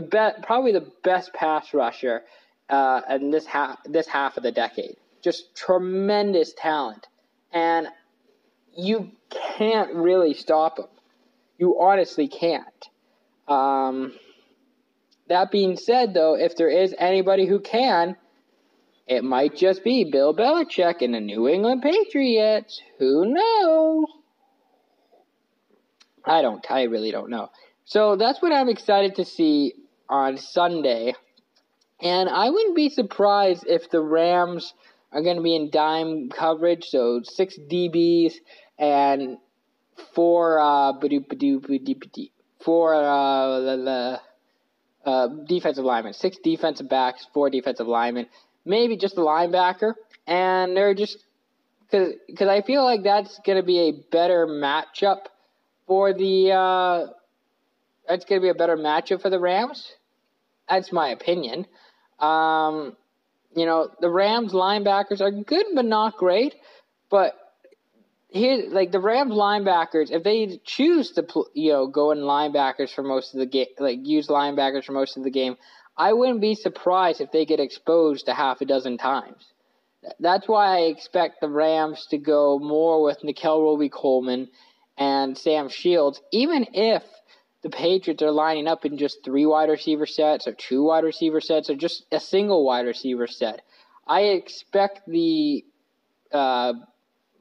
the 0.00 0.34
probably 0.42 0.72
the 0.72 0.86
best 1.02 1.32
pass 1.32 1.74
rusher 1.74 2.22
uh, 2.68 3.00
in 3.10 3.30
this 3.30 3.46
half 3.46 3.78
this 3.84 4.06
half 4.06 4.36
of 4.36 4.42
the 4.42 4.52
decade. 4.52 4.96
Just 5.22 5.54
tremendous 5.56 6.52
talent, 6.52 7.06
and 7.52 7.88
you 8.76 9.10
can't 9.30 9.92
really 9.94 10.34
stop 10.34 10.78
him. 10.78 10.86
You 11.58 11.80
honestly 11.80 12.28
can't. 12.28 12.88
Um, 13.48 14.14
that 15.28 15.50
being 15.50 15.76
said, 15.76 16.14
though, 16.14 16.36
if 16.36 16.56
there 16.56 16.70
is 16.70 16.94
anybody 16.96 17.46
who 17.46 17.58
can, 17.58 18.16
it 19.08 19.24
might 19.24 19.56
just 19.56 19.82
be 19.82 20.04
Bill 20.04 20.34
Belichick 20.34 21.02
and 21.02 21.14
the 21.14 21.20
New 21.20 21.48
England 21.48 21.82
Patriots. 21.82 22.80
Who 22.98 23.26
knows? 23.26 24.04
I 26.24 26.42
don't. 26.42 26.64
I 26.70 26.82
really 26.84 27.10
don't 27.10 27.30
know. 27.30 27.50
So 27.84 28.16
that's 28.16 28.40
what 28.40 28.52
I'm 28.52 28.68
excited 28.68 29.16
to 29.16 29.24
see 29.24 29.74
on 30.08 30.36
Sunday. 30.36 31.14
And 32.00 32.28
I 32.28 32.50
wouldn't 32.50 32.76
be 32.76 32.90
surprised 32.90 33.64
if 33.66 33.90
the 33.90 34.00
Rams 34.00 34.72
are 35.12 35.22
going 35.22 35.36
to 35.36 35.42
be 35.42 35.56
in 35.56 35.70
dime 35.70 36.28
coverage, 36.28 36.84
so 36.84 37.22
six 37.24 37.58
DBs 37.58 38.34
and 38.78 39.38
four 40.14 40.60
uh, 40.60 40.92
four 42.60 42.94
uh, 42.94 43.60
the, 43.60 44.20
uh, 45.04 45.28
defensive 45.46 45.84
linemen, 45.84 46.12
six 46.12 46.36
defensive 46.42 46.88
backs, 46.88 47.26
four 47.32 47.50
defensive 47.50 47.86
linemen, 47.86 48.26
maybe 48.64 48.96
just 48.96 49.16
a 49.16 49.20
linebacker, 49.20 49.94
and 50.26 50.76
they're 50.76 50.94
just 50.94 51.24
because 51.90 52.48
I 52.48 52.62
feel 52.62 52.84
like 52.84 53.02
that's 53.02 53.40
going 53.44 53.56
to 53.56 53.64
be 53.64 53.78
a 53.88 53.92
better 54.10 54.46
matchup 54.46 55.20
for 55.86 56.12
the 56.12 56.52
uh, 56.52 57.06
that's 58.06 58.24
going 58.26 58.40
to 58.40 58.44
be 58.44 58.50
a 58.50 58.54
better 58.54 58.76
matchup 58.76 59.22
for 59.22 59.30
the 59.30 59.40
Rams. 59.40 59.90
That's 60.68 60.92
my 60.92 61.08
opinion. 61.10 61.66
Um, 62.18 62.96
you 63.54 63.66
know, 63.66 63.90
the 64.00 64.10
Rams 64.10 64.52
linebackers 64.52 65.20
are 65.20 65.30
good 65.30 65.66
but 65.74 65.84
not 65.84 66.16
great. 66.16 66.54
But 67.10 67.34
here, 68.28 68.64
like 68.68 68.92
the 68.92 69.00
Rams 69.00 69.32
linebackers, 69.32 70.10
if 70.10 70.22
they 70.22 70.60
choose 70.64 71.12
to, 71.12 71.26
you 71.54 71.72
know, 71.72 71.86
go 71.86 72.10
in 72.10 72.18
linebackers 72.18 72.94
for 72.94 73.02
most 73.02 73.34
of 73.34 73.40
the 73.40 73.46
game, 73.46 73.68
like 73.78 74.00
use 74.02 74.28
linebackers 74.28 74.84
for 74.84 74.92
most 74.92 75.16
of 75.16 75.24
the 75.24 75.30
game, 75.30 75.56
I 75.96 76.12
wouldn't 76.12 76.40
be 76.40 76.54
surprised 76.54 77.20
if 77.20 77.32
they 77.32 77.44
get 77.44 77.60
exposed 77.60 78.26
to 78.26 78.34
half 78.34 78.60
a 78.60 78.64
dozen 78.64 78.98
times. 78.98 79.44
That's 80.20 80.46
why 80.46 80.76
I 80.76 80.80
expect 80.82 81.40
the 81.40 81.48
Rams 81.48 82.06
to 82.10 82.18
go 82.18 82.58
more 82.58 83.02
with 83.02 83.24
Nickell 83.24 83.62
Robey-Coleman 83.62 84.48
and 84.96 85.36
Sam 85.36 85.68
Shields, 85.68 86.20
even 86.30 86.68
if 86.72 87.02
the 87.62 87.70
Patriots 87.70 88.22
are 88.22 88.30
lining 88.30 88.68
up 88.68 88.84
in 88.84 88.98
just 88.98 89.24
three 89.24 89.46
wide 89.46 89.68
receiver 89.68 90.06
sets 90.06 90.46
or 90.46 90.52
two 90.52 90.84
wide 90.84 91.04
receiver 91.04 91.40
sets 91.40 91.70
or 91.70 91.74
just 91.74 92.04
a 92.12 92.20
single 92.20 92.64
wide 92.64 92.86
receiver 92.86 93.26
set. 93.26 93.62
I 94.06 94.20
expect 94.22 95.00
the 95.06 95.64
uh, 96.32 96.74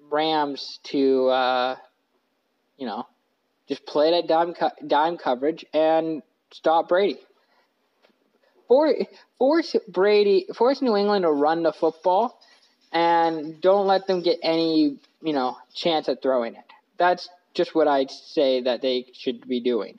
Rams 0.10 0.80
to, 0.86 1.28
uh, 1.28 1.76
you 2.78 2.88
know, 2.88 3.06
just 3.68 3.86
play 3.86 4.12
that 4.12 4.28
dime, 4.28 4.54
co- 4.54 4.72
dime 4.86 5.18
coverage 5.18 5.66
and 5.74 6.24
stop 6.52 6.90
Brady. 6.90 7.20
For, 8.68 8.94
force 9.38 9.76
Brady, 9.88 10.48
force 10.56 10.82
New 10.82 10.96
England 10.98 11.24
to 11.24 11.32
run 11.32 11.64
the 11.64 11.72
football, 11.72 12.40
and 12.92 13.62
don't 13.62 13.88
let 13.88 14.08
them 14.08 14.22
get 14.22 14.40
any, 14.44 14.98
you 15.22 15.34
know, 15.34 15.58
chance 15.74 16.10
at 16.10 16.22
throwing 16.22 16.56
it. 16.56 16.64
That's 16.98 17.30
just 17.54 17.76
what 17.76 17.88
I'd 17.88 18.12
say 18.12 18.62
that 18.62 18.82
they 18.82 19.06
should 19.14 19.48
be 19.48 19.62
doing. 19.62 19.98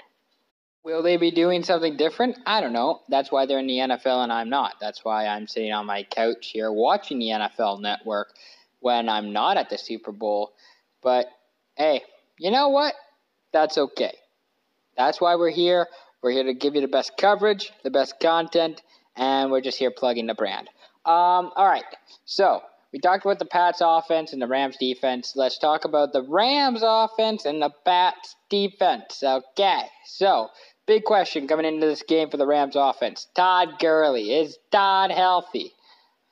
Will 0.85 1.03
they 1.03 1.17
be 1.17 1.31
doing 1.31 1.65
something 1.65 1.97
different? 1.97 2.39
I 2.47 2.61
don't 2.61 2.73
know. 2.73 3.01
That's 3.09 3.31
why 3.31 3.47
they're 3.47 3.59
in 3.59 3.67
the 3.67 3.79
NFL 3.79 4.23
and 4.23 4.33
I'm 4.33 4.49
not. 4.49 4.75
That's 4.81 5.05
why 5.05 5.27
I'm 5.27 5.47
sitting 5.47 5.73
on 5.73 5.87
my 5.87 6.05
couch 6.05 6.49
here 6.53 6.73
watching 6.73 7.19
the 7.19 7.29
NFL 7.29 7.81
network 7.81 8.33
when 8.81 9.09
I'm 9.09 9.33
not 9.33 9.57
at 9.57 9.71
the 9.71 9.79
Super 9.79 10.13
Bowl. 10.13 10.53
But 11.03 11.27
hey, 11.77 12.03
you 12.39 12.51
know 12.51 12.69
what? 12.69 12.95
That's 13.53 13.77
okay. 13.77 14.15
That's 14.97 15.21
why 15.21 15.37
we're 15.37 15.51
here. 15.51 15.89
We're 16.23 16.33
here 16.33 16.45
to 16.45 16.55
give 16.55 16.75
you 16.75 16.81
the 16.81 16.89
best 16.89 17.13
coverage, 17.17 17.71
the 17.85 17.91
best 17.91 18.19
content, 18.21 18.83
and 19.17 19.51
we're 19.51 19.61
just 19.61 19.79
here 19.79 19.91
plugging 19.91 20.27
the 20.27 20.35
brand. 20.35 20.69
Um, 21.05 21.53
all 21.55 21.67
right. 21.67 21.85
So 22.25 22.63
we 22.93 23.01
talked 23.01 23.25
about 23.25 23.39
the 23.39 23.45
Pats 23.45 23.81
offense 23.83 24.33
and 24.33 24.41
the 24.41 24.47
Rams 24.47 24.77
defense. 24.79 25.35
Let's 25.37 25.59
talk 25.59 25.85
about 25.85 26.13
the 26.13 26.23
Rams 26.23 26.81
offense 26.83 27.45
and 27.45 27.61
the 27.61 27.71
Pats 27.85 28.37
defense. 28.49 29.23
Okay. 29.23 29.83
So 30.07 30.49
Big 30.89 31.05
question 31.05 31.47
coming 31.47 31.67
into 31.67 31.87
this 31.87 32.03
game 32.03 32.31
for 32.31 32.39
the 32.39 32.47
Rams 32.47 32.75
offense. 32.75 33.27
Todd 33.37 33.79
Gurley. 33.79 34.33
Is 34.33 34.57
Todd 34.73 35.11
healthy? 35.11 35.71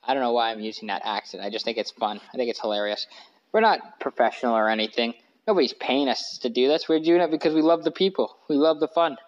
I 0.03 0.15
don't 0.15 0.23
know 0.23 0.33
why 0.33 0.51
I'm 0.51 0.61
using 0.61 0.89
that 0.89 1.03
accent. 1.05 1.45
I 1.45 1.51
just 1.51 1.67
think 1.67 1.77
it's 1.77 1.91
fun. 1.91 2.23
I 2.33 2.39
think 2.39 2.49
it's 2.49 2.63
hilarious. 2.63 3.07
We're 3.53 3.61
not 3.61 4.01
professional 4.01 4.55
or 4.55 4.71
anything. 4.71 5.13
Nobody's 5.47 5.75
paying 5.75 6.09
us 6.09 6.39
to 6.41 6.49
do 6.49 6.69
this. 6.69 6.89
We're 6.89 7.01
doing 7.01 7.21
it 7.21 7.31
because 7.31 7.53
we 7.53 7.61
love 7.61 7.85
the 7.85 7.91
people. 7.91 8.35
We 8.49 8.57
love 8.57 8.81
the 8.81 8.89
fun. 8.89 9.19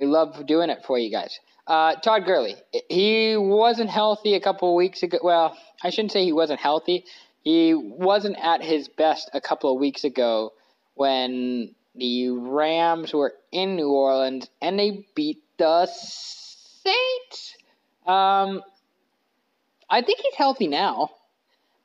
We 0.00 0.06
love 0.06 0.46
doing 0.46 0.70
it 0.70 0.82
for 0.86 0.98
you 0.98 1.10
guys. 1.10 1.38
Uh, 1.66 1.94
Todd 1.96 2.24
Gurley. 2.24 2.56
He 2.88 3.36
wasn't 3.36 3.90
healthy 3.90 4.34
a 4.34 4.40
couple 4.40 4.74
weeks 4.74 5.02
ago. 5.02 5.18
Well, 5.22 5.56
I 5.82 5.90
shouldn't 5.90 6.12
say 6.12 6.24
he 6.24 6.32
wasn't 6.32 6.60
healthy. 6.60 7.04
He 7.42 7.74
wasn't 7.74 8.36
at 8.42 8.62
his 8.62 8.88
best 8.88 9.30
a 9.32 9.40
couple 9.40 9.72
of 9.72 9.80
weeks 9.80 10.04
ago 10.04 10.52
when 10.94 11.74
the 11.94 12.30
Rams 12.30 13.12
were 13.12 13.34
in 13.52 13.76
New 13.76 13.90
Orleans 13.90 14.48
and 14.60 14.78
they 14.78 15.06
beat 15.14 15.42
the 15.58 15.86
Saints. 15.86 17.56
Um, 18.06 18.62
I 19.88 20.02
think 20.02 20.20
he's 20.20 20.34
healthy 20.34 20.66
now. 20.66 21.10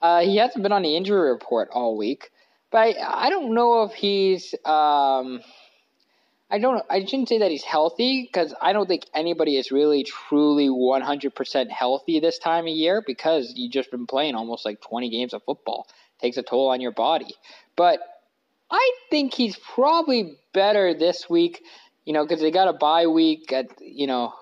Uh, 0.01 0.21
he 0.21 0.37
hasn't 0.37 0.61
been 0.61 0.71
on 0.71 0.83
the 0.83 0.95
injury 0.95 1.31
report 1.31 1.69
all 1.71 1.97
week, 1.97 2.31
but 2.71 2.79
I, 2.79 3.25
I 3.25 3.29
don't 3.29 3.53
know 3.53 3.83
if 3.83 3.93
he's. 3.93 4.53
Um, 4.65 5.41
I 6.49 6.59
don't. 6.59 6.83
I 6.89 7.03
shouldn't 7.03 7.29
say 7.29 7.39
that 7.39 7.49
he's 7.49 7.63
healthy 7.63 8.21
because 8.23 8.53
I 8.61 8.73
don't 8.73 8.87
think 8.87 9.05
anybody 9.13 9.57
is 9.57 9.71
really 9.71 10.03
truly 10.03 10.69
100% 10.69 11.69
healthy 11.69 12.19
this 12.19 12.37
time 12.37 12.65
of 12.65 12.73
year 12.73 13.03
because 13.05 13.53
you've 13.55 13.71
just 13.71 13.89
been 13.89 14.05
playing 14.05 14.35
almost 14.35 14.63
like 14.63 14.79
20 14.81 15.09
games 15.09 15.33
of 15.33 15.43
football. 15.43 15.87
It 15.89 16.21
takes 16.21 16.37
a 16.37 16.43
toll 16.43 16.69
on 16.69 16.81
your 16.81 16.91
body, 16.91 17.33
but 17.75 17.99
I 18.69 18.91
think 19.09 19.33
he's 19.33 19.57
probably 19.57 20.37
better 20.53 20.93
this 20.93 21.29
week, 21.29 21.63
you 22.05 22.13
know, 22.13 22.23
because 22.23 22.41
they 22.41 22.51
got 22.51 22.67
a 22.67 22.73
bye 22.73 23.07
week 23.07 23.51
at, 23.51 23.67
you 23.81 24.07
know, 24.07 24.33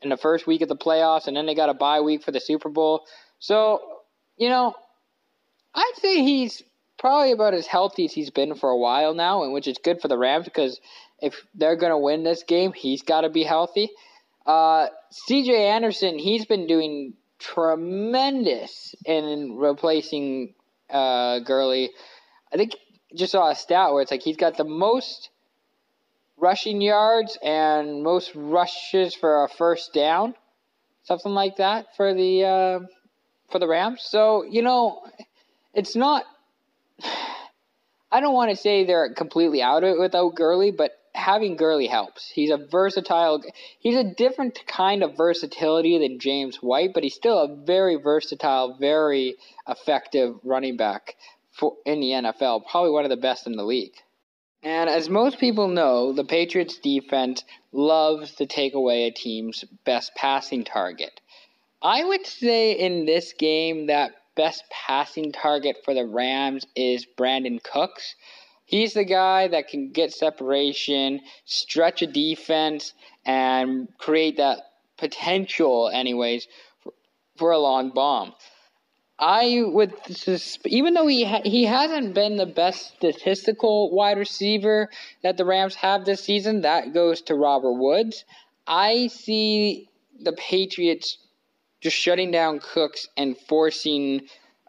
in 0.00 0.10
the 0.10 0.16
first 0.16 0.46
week 0.46 0.62
of 0.62 0.68
the 0.68 0.76
playoffs, 0.76 1.26
and 1.26 1.36
then 1.36 1.46
they 1.46 1.54
got 1.54 1.68
a 1.68 1.74
bye 1.74 2.00
week 2.00 2.22
for 2.22 2.32
the 2.32 2.40
Super 2.40 2.68
Bowl. 2.68 3.04
So, 3.38 3.80
you 4.36 4.48
know, 4.48 4.74
I'd 5.74 5.94
say 5.96 6.22
he's 6.22 6.62
probably 7.02 7.32
about 7.32 7.52
as 7.52 7.66
healthy 7.66 8.04
as 8.04 8.12
he's 8.12 8.30
been 8.30 8.54
for 8.54 8.70
a 8.70 8.78
while 8.78 9.12
now, 9.12 9.42
and 9.42 9.52
which 9.52 9.66
is 9.66 9.76
good 9.82 10.00
for 10.00 10.06
the 10.06 10.16
Rams 10.16 10.44
because 10.44 10.80
if 11.20 11.34
they're 11.52 11.74
going 11.74 11.90
to 11.90 11.98
win 11.98 12.22
this 12.22 12.44
game, 12.44 12.72
he's 12.72 13.02
got 13.02 13.22
to 13.22 13.28
be 13.28 13.42
healthy. 13.42 13.90
Uh, 14.46 14.86
CJ 15.28 15.50
Anderson, 15.50 16.16
he's 16.16 16.46
been 16.46 16.68
doing 16.68 17.14
tremendous 17.40 18.94
in 19.04 19.56
replacing 19.56 20.54
uh, 20.88 21.40
Gurley. 21.40 21.90
I 22.52 22.56
think 22.56 22.76
just 23.16 23.32
saw 23.32 23.50
a 23.50 23.56
stat 23.56 23.92
where 23.92 24.02
it's 24.02 24.12
like 24.12 24.22
he's 24.22 24.36
got 24.36 24.56
the 24.56 24.64
most 24.64 25.30
rushing 26.36 26.80
yards 26.80 27.36
and 27.42 28.04
most 28.04 28.30
rushes 28.36 29.12
for 29.16 29.42
a 29.42 29.48
first 29.48 29.92
down, 29.92 30.34
something 31.02 31.32
like 31.32 31.56
that 31.56 31.96
for 31.96 32.14
the 32.14 32.44
uh, 32.44 32.86
for 33.50 33.58
the 33.58 33.66
Rams. 33.66 34.02
So 34.04 34.44
you 34.44 34.62
know, 34.62 35.02
it's 35.74 35.96
not. 35.96 36.24
I 38.12 38.20
don't 38.20 38.34
want 38.34 38.50
to 38.50 38.56
say 38.56 38.84
they're 38.84 39.14
completely 39.14 39.62
out 39.62 39.84
of 39.84 39.96
it 39.96 39.98
without 39.98 40.34
Gurley, 40.34 40.70
but 40.70 40.92
having 41.14 41.56
Gurley 41.56 41.86
helps. 41.86 42.30
He's 42.30 42.50
a 42.50 42.58
versatile. 42.58 43.42
He's 43.78 43.96
a 43.96 44.04
different 44.04 44.66
kind 44.66 45.02
of 45.02 45.16
versatility 45.16 45.98
than 45.98 46.18
James 46.18 46.56
White, 46.56 46.92
but 46.92 47.04
he's 47.04 47.14
still 47.14 47.38
a 47.38 47.56
very 47.64 47.96
versatile, 47.96 48.76
very 48.78 49.36
effective 49.66 50.36
running 50.44 50.76
back 50.76 51.16
for, 51.52 51.76
in 51.86 52.00
the 52.00 52.10
NFL, 52.10 52.66
probably 52.70 52.90
one 52.90 53.04
of 53.04 53.10
the 53.10 53.16
best 53.16 53.46
in 53.46 53.56
the 53.56 53.64
league. 53.64 53.94
And 54.62 54.88
as 54.88 55.08
most 55.08 55.38
people 55.38 55.68
know, 55.68 56.12
the 56.12 56.24
Patriots 56.24 56.76
defense 56.78 57.42
loves 57.72 58.34
to 58.36 58.46
take 58.46 58.74
away 58.74 59.04
a 59.04 59.10
team's 59.10 59.64
best 59.84 60.14
passing 60.14 60.64
target. 60.64 61.20
I 61.82 62.04
would 62.04 62.26
say 62.26 62.72
in 62.72 63.06
this 63.06 63.32
game 63.32 63.86
that 63.86 64.12
best 64.34 64.64
passing 64.70 65.32
target 65.32 65.78
for 65.84 65.94
the 65.94 66.06
Rams 66.06 66.66
is 66.74 67.06
Brandin 67.18 67.62
Cooks. 67.62 68.14
He's 68.64 68.94
the 68.94 69.04
guy 69.04 69.48
that 69.48 69.68
can 69.68 69.90
get 69.90 70.12
separation, 70.12 71.20
stretch 71.44 72.02
a 72.02 72.06
defense, 72.06 72.94
and 73.26 73.88
create 73.98 74.38
that 74.38 74.60
potential, 74.96 75.90
anyways, 75.92 76.46
for, 76.82 76.92
for 77.36 77.50
a 77.50 77.58
long 77.58 77.90
bomb. 77.90 78.34
I 79.18 79.62
would, 79.64 79.94
even 80.64 80.94
though 80.94 81.06
he 81.06 81.24
ha- 81.24 81.42
he 81.44 81.64
hasn't 81.64 82.14
been 82.14 82.36
the 82.36 82.46
best 82.46 82.94
statistical 82.96 83.90
wide 83.94 84.18
receiver 84.18 84.88
that 85.22 85.36
the 85.36 85.44
Rams 85.44 85.76
have 85.76 86.04
this 86.04 86.24
season, 86.24 86.62
that 86.62 86.92
goes 86.92 87.22
to 87.22 87.34
Robert 87.34 87.74
Woods. 87.74 88.24
I 88.66 89.08
see 89.08 89.88
the 90.18 90.32
Patriots 90.32 91.18
just 91.82 91.96
shutting 91.96 92.30
down 92.30 92.60
Cooks 92.60 93.08
and 93.16 93.36
forcing 93.36 94.22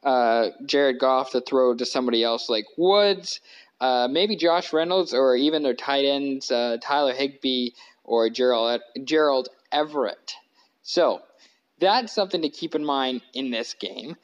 uh, 0.03 0.49
Jared 0.65 0.99
Goff 0.99 1.31
to 1.31 1.41
throw 1.41 1.75
to 1.75 1.85
somebody 1.85 2.23
else 2.23 2.49
like 2.49 2.65
Woods, 2.75 3.39
uh, 3.79 4.07
maybe 4.11 4.35
Josh 4.35 4.73
Reynolds, 4.73 5.13
or 5.13 5.35
even 5.35 5.63
their 5.63 5.75
tight 5.75 6.05
ends 6.05 6.51
uh, 6.51 6.77
Tyler 6.81 7.13
Higbee 7.13 7.69
or 8.03 8.29
Gerald 8.29 8.81
Gerald 9.03 9.47
Everett. 9.71 10.33
So 10.81 11.21
that's 11.79 12.11
something 12.11 12.41
to 12.41 12.49
keep 12.49 12.75
in 12.75 12.83
mind 12.83 13.21
in 13.33 13.51
this 13.51 13.75
game. 13.75 14.17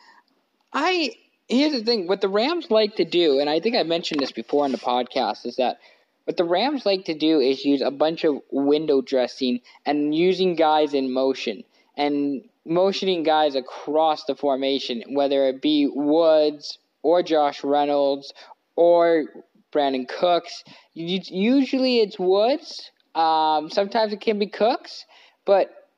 I 0.74 1.12
here's 1.48 1.74
the 1.74 1.84
thing: 1.84 2.08
what 2.08 2.22
the 2.22 2.28
Rams 2.28 2.72
like 2.72 2.96
to 2.96 3.06
do, 3.06 3.40
and 3.40 3.50
I 3.50 3.60
think 3.60 3.76
I 3.76 3.84
mentioned 3.84 4.20
this 4.20 4.32
before 4.32 4.66
on 4.66 4.72
the 4.72 4.78
podcast, 4.78 5.46
is 5.46 5.58
that 5.58 5.80
what 6.26 6.38
the 6.38 6.44
Rams 6.44 6.86
like 6.86 7.06
to 7.06 7.18
do 7.18 7.40
is 7.40 7.64
use 7.64 7.82
a 7.82 7.92
bunch 7.92 8.24
of 8.24 8.42
window 8.52 9.02
dressing 9.02 9.62
and 9.86 10.14
using 10.14 10.56
guys 10.56 10.94
in 10.94 11.14
motion 11.14 11.64
and 12.00 12.42
motioning 12.66 13.24
guys 13.24 13.56
across 13.56 14.24
the 14.24 14.34
formation, 14.34 15.04
whether 15.10 15.50
it 15.50 15.62
be 15.62 15.86
Woods 15.94 16.80
or 17.04 17.22
Josh 17.22 17.62
Reynolds 17.64 18.34
or 18.78 19.26
Brandin 19.74 20.08
Cooks. 20.08 20.64
Usually 20.94 22.00
it's 22.00 22.18
Woods. 22.18 22.90
Um, 23.14 23.70
sometimes 23.70 24.14
it 24.14 24.22
can 24.22 24.40
be 24.40 24.48
Cooks, 24.48 25.06
but 25.46 25.90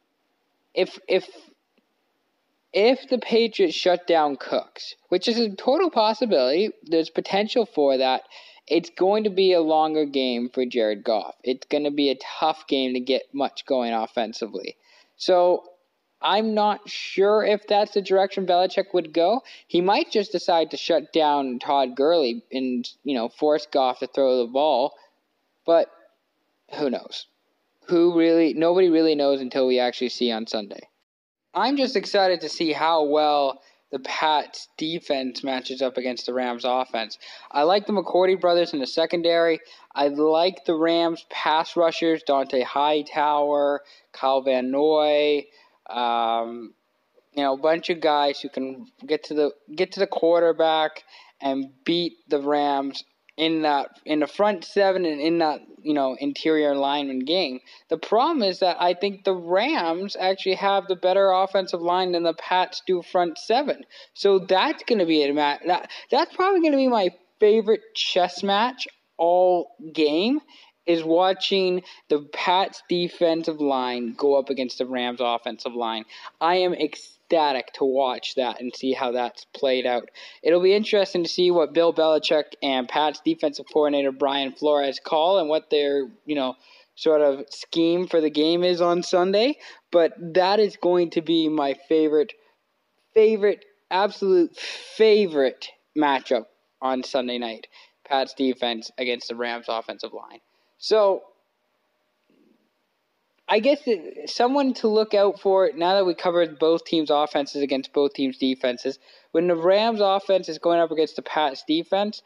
if 0.73 0.97
if 1.07 1.29
if 2.73 3.07
the 3.09 3.19
Patriots 3.19 3.75
shut 3.75 4.07
down 4.07 4.37
Cooks, 4.37 4.95
which 5.09 5.27
is 5.27 5.37
a 5.37 5.55
total 5.55 5.91
possibility, 5.91 6.71
there's 6.83 7.11
potential 7.11 7.67
for 7.67 7.97
that. 7.97 8.23
It's 8.67 8.89
going 8.89 9.25
to 9.25 9.29
be 9.29 9.53
a 9.53 9.61
longer 9.61 10.05
game 10.05 10.49
for 10.49 10.65
Jared 10.65 11.03
Goff. 11.03 11.35
It's 11.43 11.67
going 11.67 11.83
to 11.83 11.91
be 11.91 12.09
a 12.09 12.17
tough 12.39 12.65
game 12.67 12.93
to 12.93 12.99
get 12.99 13.23
much 13.33 13.65
going 13.65 13.93
offensively. 13.93 14.77
So 15.17 15.70
I'm 16.21 16.53
not 16.53 16.87
sure 16.87 17.43
if 17.43 17.65
that's 17.67 17.93
the 17.93 18.01
direction 18.01 18.45
Belichick 18.45 18.93
would 18.93 19.13
go. 19.13 19.41
He 19.67 19.81
might 19.81 20.11
just 20.11 20.31
decide 20.31 20.71
to 20.71 20.77
shut 20.77 21.11
down 21.11 21.59
Todd 21.59 21.95
Gurley 21.95 22.43
and 22.51 22.87
you 23.03 23.15
know 23.15 23.29
force 23.29 23.67
Goff 23.71 23.99
to 23.99 24.07
throw 24.07 24.37
the 24.45 24.51
ball, 24.51 24.93
but 25.65 25.89
who 26.77 26.89
knows? 26.89 27.27
Who 27.87 28.17
really? 28.17 28.53
Nobody 28.53 28.89
really 28.89 29.15
knows 29.15 29.41
until 29.41 29.67
we 29.67 29.79
actually 29.79 30.09
see 30.09 30.31
on 30.31 30.47
Sunday. 30.47 30.87
I'm 31.53 31.75
just 31.75 31.95
excited 31.95 32.41
to 32.41 32.49
see 32.49 32.71
how 32.71 33.03
well 33.03 33.61
the 33.91 33.99
Pats 33.99 34.69
defense 34.77 35.43
matches 35.43 35.81
up 35.81 35.97
against 35.97 36.25
the 36.25 36.33
Rams 36.33 36.63
offense. 36.65 37.17
I 37.51 37.63
like 37.63 37.85
the 37.85 37.93
McCourty 37.93 38.39
brothers 38.39 38.73
in 38.73 38.79
the 38.79 38.87
secondary. 38.87 39.59
I 39.93 40.07
like 40.07 40.63
the 40.63 40.75
Rams 40.75 41.25
pass 41.29 41.75
rushers, 41.75 42.23
Dont'a 42.23 42.63
Hightower, 42.63 43.81
Kyle 44.13 44.41
Van 44.41 44.71
Noy, 44.71 45.45
um, 45.95 46.73
you 47.33 47.43
know, 47.43 47.53
a 47.53 47.57
bunch 47.57 47.89
of 47.89 48.01
guys 48.01 48.39
who 48.41 48.49
can 48.49 48.87
get 49.05 49.23
to 49.25 49.33
the 49.33 49.51
get 49.75 49.93
to 49.93 49.99
the 49.99 50.07
quarterback 50.07 51.03
and 51.41 51.71
beat 51.85 52.13
the 52.27 52.41
Rams 52.41 53.03
in 53.37 53.61
that 53.61 53.87
in 54.05 54.19
the 54.19 54.27
front 54.27 54.65
seven 54.65 55.05
and 55.05 55.21
in 55.21 55.39
that 55.39 55.61
you 55.81 55.93
know 55.93 56.15
interior 56.19 56.75
lineman 56.75 57.19
game. 57.19 57.59
The 57.89 57.97
problem 57.97 58.43
is 58.43 58.59
that 58.59 58.77
I 58.79 58.93
think 58.93 59.23
the 59.23 59.33
Rams 59.33 60.17
actually 60.19 60.55
have 60.55 60.87
the 60.87 60.95
better 60.95 61.31
offensive 61.31 61.81
line 61.81 62.11
than 62.11 62.23
the 62.23 62.33
Pats 62.33 62.81
do 62.85 63.01
front 63.01 63.37
seven. 63.37 63.83
So 64.13 64.39
that's 64.39 64.83
going 64.83 64.99
to 64.99 65.05
be 65.05 65.23
a 65.23 65.33
match. 65.33 65.61
That, 65.65 65.89
that's 66.09 66.35
probably 66.35 66.59
going 66.59 66.73
to 66.73 66.77
be 66.77 66.87
my 66.87 67.11
favorite 67.39 67.81
chess 67.95 68.43
match 68.43 68.87
all 69.17 69.75
game 69.93 70.39
is 70.85 71.03
watching 71.03 71.83
the 72.09 72.27
Pats 72.33 72.81
defensive 72.89 73.61
line 73.61 74.13
go 74.13 74.35
up 74.35 74.49
against 74.49 74.77
the 74.77 74.85
Rams 74.85 75.19
offensive 75.21 75.73
line. 75.73 76.05
I 76.39 76.55
am 76.57 76.73
ecstatic 76.73 77.73
to 77.73 77.85
watch 77.85 78.35
that 78.35 78.59
and 78.59 78.75
see 78.75 78.93
how 78.93 79.11
that's 79.11 79.45
played 79.53 79.85
out. 79.85 80.09
It'll 80.43 80.61
be 80.61 80.73
interesting 80.73 81.23
to 81.23 81.29
see 81.29 81.51
what 81.51 81.73
Bill 81.73 81.93
Belichick 81.93 82.53
and 82.61 82.87
Pats 82.87 83.21
defensive 83.23 83.67
coordinator 83.71 84.11
Brian 84.11 84.53
Flores 84.53 84.99
call 85.03 85.39
and 85.39 85.49
what 85.49 85.69
their, 85.69 86.07
you 86.25 86.35
know, 86.35 86.55
sort 86.95 87.21
of 87.21 87.45
scheme 87.49 88.07
for 88.07 88.21
the 88.21 88.29
game 88.29 88.63
is 88.63 88.81
on 88.81 89.01
Sunday, 89.01 89.57
but 89.91 90.13
that 90.33 90.59
is 90.59 90.77
going 90.77 91.09
to 91.11 91.21
be 91.21 91.49
my 91.49 91.73
favorite 91.87 92.33
favorite 93.13 93.65
absolute 93.89 94.55
favorite 94.55 95.67
matchup 95.97 96.45
on 96.81 97.03
Sunday 97.03 97.37
night. 97.37 97.67
Pats 98.05 98.33
defense 98.33 98.91
against 98.97 99.29
the 99.29 99.35
Rams 99.35 99.65
offensive 99.69 100.13
line. 100.13 100.39
So 100.81 101.21
I 103.47 103.59
guess 103.59 103.87
someone 104.25 104.73
to 104.75 104.87
look 104.87 105.13
out 105.13 105.39
for 105.39 105.69
now 105.75 105.93
that 105.93 106.05
we 106.05 106.15
covered 106.15 106.57
both 106.57 106.85
teams' 106.85 107.11
offenses 107.11 107.61
against 107.61 107.93
both 107.93 108.13
teams' 108.13 108.39
defenses. 108.39 108.97
When 109.31 109.47
the 109.47 109.55
Rams' 109.55 110.01
offense 110.01 110.49
is 110.49 110.57
going 110.57 110.79
up 110.79 110.89
against 110.89 111.15
the 111.15 111.21
Pats' 111.21 111.63
defense, 111.67 112.23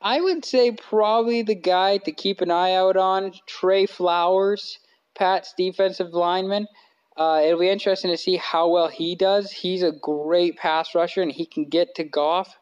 I 0.00 0.20
would 0.20 0.44
say 0.44 0.70
probably 0.70 1.42
the 1.42 1.56
guy 1.56 1.98
to 1.98 2.12
keep 2.12 2.40
an 2.40 2.52
eye 2.52 2.74
out 2.74 2.96
on, 2.96 3.32
Trey 3.46 3.86
Flowers, 3.86 4.78
Pats' 5.16 5.52
defensive 5.58 6.12
lineman. 6.12 6.68
Uh, 7.16 7.42
it'll 7.44 7.58
be 7.58 7.68
interesting 7.68 8.12
to 8.12 8.16
see 8.16 8.36
how 8.36 8.68
well 8.68 8.86
he 8.86 9.16
does. 9.16 9.50
He's 9.50 9.82
a 9.82 9.90
great 9.90 10.56
pass 10.56 10.94
rusher 10.94 11.20
and 11.20 11.32
he 11.32 11.46
can 11.46 11.64
get 11.64 11.96
to 11.96 12.04
Goff, 12.04 12.56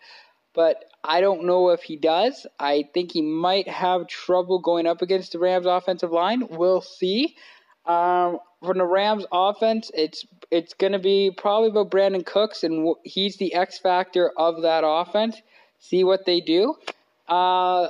but 0.55 0.83
I 1.07 1.21
don't 1.21 1.45
know 1.45 1.71
if 1.71 1.83
he 1.83 1.97
does. 1.97 2.47
I 2.59 2.89
think 2.93 3.13
he 3.13 3.23
might 3.23 3.69
have 3.69 4.09
trouble 4.09 4.59
going 4.59 4.87
up 4.87 5.03
against 5.03 5.33
the 5.33 5.39
Rams 5.39 5.67
offensive 5.67 6.11
line. 6.11 6.47
We'll 6.51 6.81
see. 6.81 7.37
Um, 7.87 8.41
from 8.63 8.79
the 8.79 8.85
Rams 8.85 9.25
offense, 9.31 9.91
it's 9.95 10.27
it's 10.51 10.75
going 10.75 10.93
to 10.93 10.99
be 10.99 11.31
probably 11.37 11.69
about 11.69 11.91
Brandin 11.91 12.27
Cooks, 12.27 12.65
and 12.65 12.95
he's 13.05 13.37
the 13.37 13.55
X 13.55 13.79
factor 13.79 14.33
of 14.37 14.63
that 14.63 14.83
offense. 14.85 15.41
See 15.79 16.03
what 16.03 16.25
they 16.27 16.41
do. 16.41 16.75
Uh, 17.29 17.89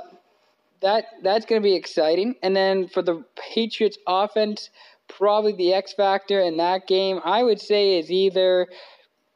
that 0.81 1.05
that's 1.23 1.45
going 1.45 1.61
to 1.61 1.63
be 1.65 1.75
exciting. 1.75 2.35
And 2.43 2.55
then 2.55 2.87
for 2.87 3.01
the 3.01 3.23
Patriots 3.35 3.97
offense, 4.05 4.69
probably 5.07 5.53
the 5.53 5.73
X 5.73 5.93
factor 5.93 6.39
in 6.39 6.57
that 6.57 6.87
game, 6.87 7.19
I 7.23 7.43
would 7.43 7.59
say 7.59 7.97
is 7.97 8.11
either 8.11 8.67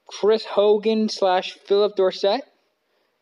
Chris 0.07 0.45
Hogan 0.45 1.09
slash 1.09 1.53
Phillip 1.65 1.95
Dorsett 1.95 2.43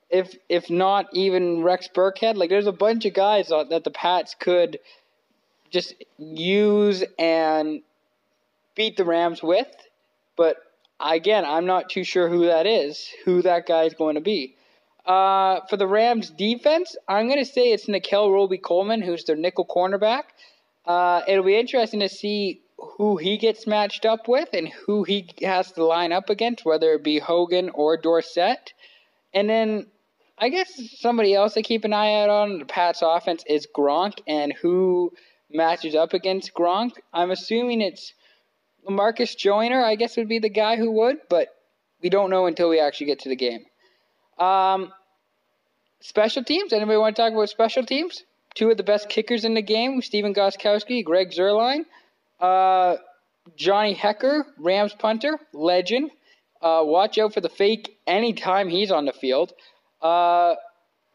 if 0.09 0.35
if 0.47 0.69
not 0.69 1.07
even 1.13 1.63
Rex 1.63 1.87
Burkhead. 1.93 2.35
Like 2.35 2.49
there's 2.49 2.67
a 2.67 2.71
bunch 2.71 3.05
of 3.05 3.13
guys 3.13 3.49
that 3.49 3.83
the 3.83 3.91
Pats 3.91 4.35
could 4.39 4.79
just 5.69 5.93
use 6.17 7.03
and 7.17 7.81
beat 8.75 8.97
the 8.97 9.05
Rams 9.05 9.43
with, 9.43 9.67
but 10.35 10.57
again, 10.99 11.45
I'm 11.45 11.65
not 11.65 11.89
too 11.89 12.03
sure 12.03 12.27
who 12.27 12.47
that 12.47 12.65
is, 12.65 13.07
who 13.25 13.41
that 13.43 13.67
guy 13.67 13.83
is 13.83 13.93
going 13.93 14.15
to 14.15 14.21
be. 14.21 14.55
Uh, 15.05 15.61
for 15.69 15.77
the 15.77 15.87
Rams 15.87 16.29
defense, 16.29 16.95
I'm 17.07 17.27
going 17.27 17.39
to 17.39 17.45
say 17.45 17.71
it's 17.71 17.87
Nickell 17.87 18.31
Robey-Coleman, 18.31 19.01
who's 19.01 19.23
their 19.23 19.35
nickel 19.35 19.65
cornerback. 19.65 20.23
Uh, 20.85 21.21
it'll 21.27 21.43
be 21.43 21.57
interesting 21.57 22.01
to 22.01 22.09
see 22.09 22.61
who 22.77 23.17
he 23.17 23.37
gets 23.37 23.67
matched 23.67 24.05
up 24.05 24.27
with 24.27 24.49
and 24.53 24.67
who 24.67 25.03
he 25.03 25.27
has 25.41 25.71
to 25.73 25.83
line 25.83 26.11
up 26.11 26.29
against, 26.29 26.65
whether 26.65 26.93
it 26.93 27.03
be 27.03 27.19
Hogan 27.19 27.69
or 27.69 27.97
Dorsett. 27.97 28.73
And 29.33 29.49
then 29.49 29.87
I 30.41 30.49
guess 30.49 30.99
somebody 30.99 31.33
else 31.33 31.53
to 31.55 31.61
keep 31.61 31.83
an 31.83 31.93
eye 31.93 32.21
out 32.21 32.29
on 32.29 32.59
the 32.59 32.65
Pats 32.65 33.01
offense 33.03 33.43
is 33.45 33.67
Gronk 33.75 34.21
and 34.25 34.53
who 34.53 35.11
matches 35.51 35.95
up 35.95 36.13
against 36.13 36.53
Gronk. 36.53 36.93
I'm 37.13 37.31
assuming 37.31 37.81
it's 37.81 38.13
Marcus 38.87 39.35
Joyner, 39.35 39.83
I 39.83 39.95
guess 39.95 40.15
would 40.15 40.29
be 40.29 40.39
the 40.39 40.49
guy 40.49 40.77
who 40.77 40.91
would, 40.91 41.17
but 41.29 41.49
we 42.01 42.09
don't 42.09 42.29
know 42.29 42.45
until 42.45 42.69
we 42.69 42.79
actually 42.79 43.07
get 43.07 43.19
to 43.19 43.29
the 43.29 43.35
game. 43.35 43.65
Um, 44.37 44.93
special 45.99 46.43
teams. 46.43 46.71
Anybody 46.71 46.97
want 46.97 47.17
to 47.17 47.21
talk 47.21 47.33
about 47.33 47.49
special 47.49 47.83
teams? 47.83 48.23
Two 48.55 48.71
of 48.71 48.77
the 48.77 48.83
best 48.83 49.09
kickers 49.09 49.43
in 49.43 49.53
the 49.53 49.61
game: 49.61 50.01
Stephen 50.01 50.33
Gostkowski, 50.33 51.03
Greg 51.03 51.31
Zuerlein, 51.31 51.85
uh, 52.39 52.95
Johnny 53.57 53.93
Hekker, 53.93 54.43
Rams 54.57 54.93
punter, 54.93 55.37
legend. 55.53 56.11
Uh, 56.61 56.81
watch 56.83 57.17
out 57.17 57.33
for 57.33 57.41
the 57.41 57.49
fake 57.49 57.97
anytime 58.07 58.69
he's 58.69 58.91
on 58.91 59.05
the 59.05 59.13
field. 59.13 59.53
Uh, 60.01 60.55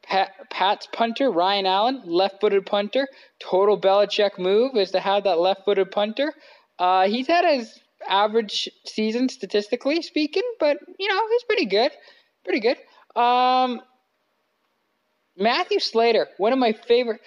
Pat, 0.02 0.32
Pat's 0.50 0.86
punter, 0.92 1.30
Ryan 1.30 1.66
Allen, 1.66 2.02
left 2.04 2.40
footed 2.40 2.66
punter. 2.66 3.08
Total 3.40 3.80
Belichick 3.80 4.38
move 4.38 4.76
is 4.76 4.90
to 4.90 5.00
have 5.00 5.24
that 5.24 5.38
left 5.38 5.64
footed 5.64 5.90
punter. 5.90 6.32
Uh, 6.78 7.06
he's 7.08 7.26
had 7.26 7.44
his 7.44 7.80
average 8.06 8.68
season 8.84 9.28
statistically 9.28 10.02
speaking, 10.02 10.42
but, 10.60 10.76
you 10.98 11.08
know, 11.08 11.20
he's 11.30 11.44
pretty 11.44 11.66
good. 11.66 11.90
pretty 12.44 12.60
good. 12.60 12.76
Um, 13.18 13.80
Matthew 15.36 15.80
Slater, 15.80 16.28
one 16.36 16.52
of 16.52 16.58
my 16.58 16.72
favorite. 16.72 17.20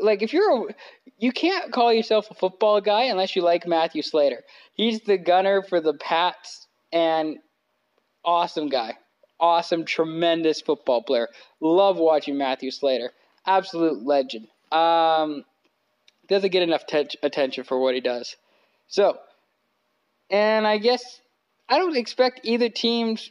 Like, 0.00 0.22
if 0.22 0.32
you're 0.32 0.68
a, 0.70 0.74
you 1.18 1.32
can't 1.32 1.72
call 1.72 1.92
yourself 1.92 2.28
a 2.30 2.34
football 2.34 2.80
guy 2.80 3.04
unless 3.04 3.36
you 3.36 3.42
like 3.42 3.66
Matthew 3.66 4.02
Slater. 4.02 4.42
He's 4.74 5.02
the 5.02 5.18
gunner 5.18 5.62
for 5.62 5.80
the 5.80 5.94
Pats 5.94 6.66
and 6.92 7.38
awesome 8.24 8.68
guy, 8.68 8.94
awesome, 9.42 9.84
tremendous 9.84 10.62
football 10.62 11.02
player. 11.02 11.28
Love 11.60 11.98
watching 11.98 12.38
Matthew 12.38 12.70
Slater, 12.70 13.12
absolute 13.44 14.02
legend. 14.02 14.46
Um, 14.70 15.44
doesn't 16.28 16.50
get 16.50 16.62
enough 16.62 16.86
te- 16.86 17.18
attention 17.22 17.64
for 17.64 17.78
what 17.78 17.94
he 17.94 18.00
does. 18.00 18.36
So, 18.86 19.18
and 20.30 20.66
I 20.66 20.78
guess 20.78 21.20
I 21.68 21.78
don't 21.78 21.96
expect 21.96 22.40
either 22.44 22.68
team's 22.68 23.30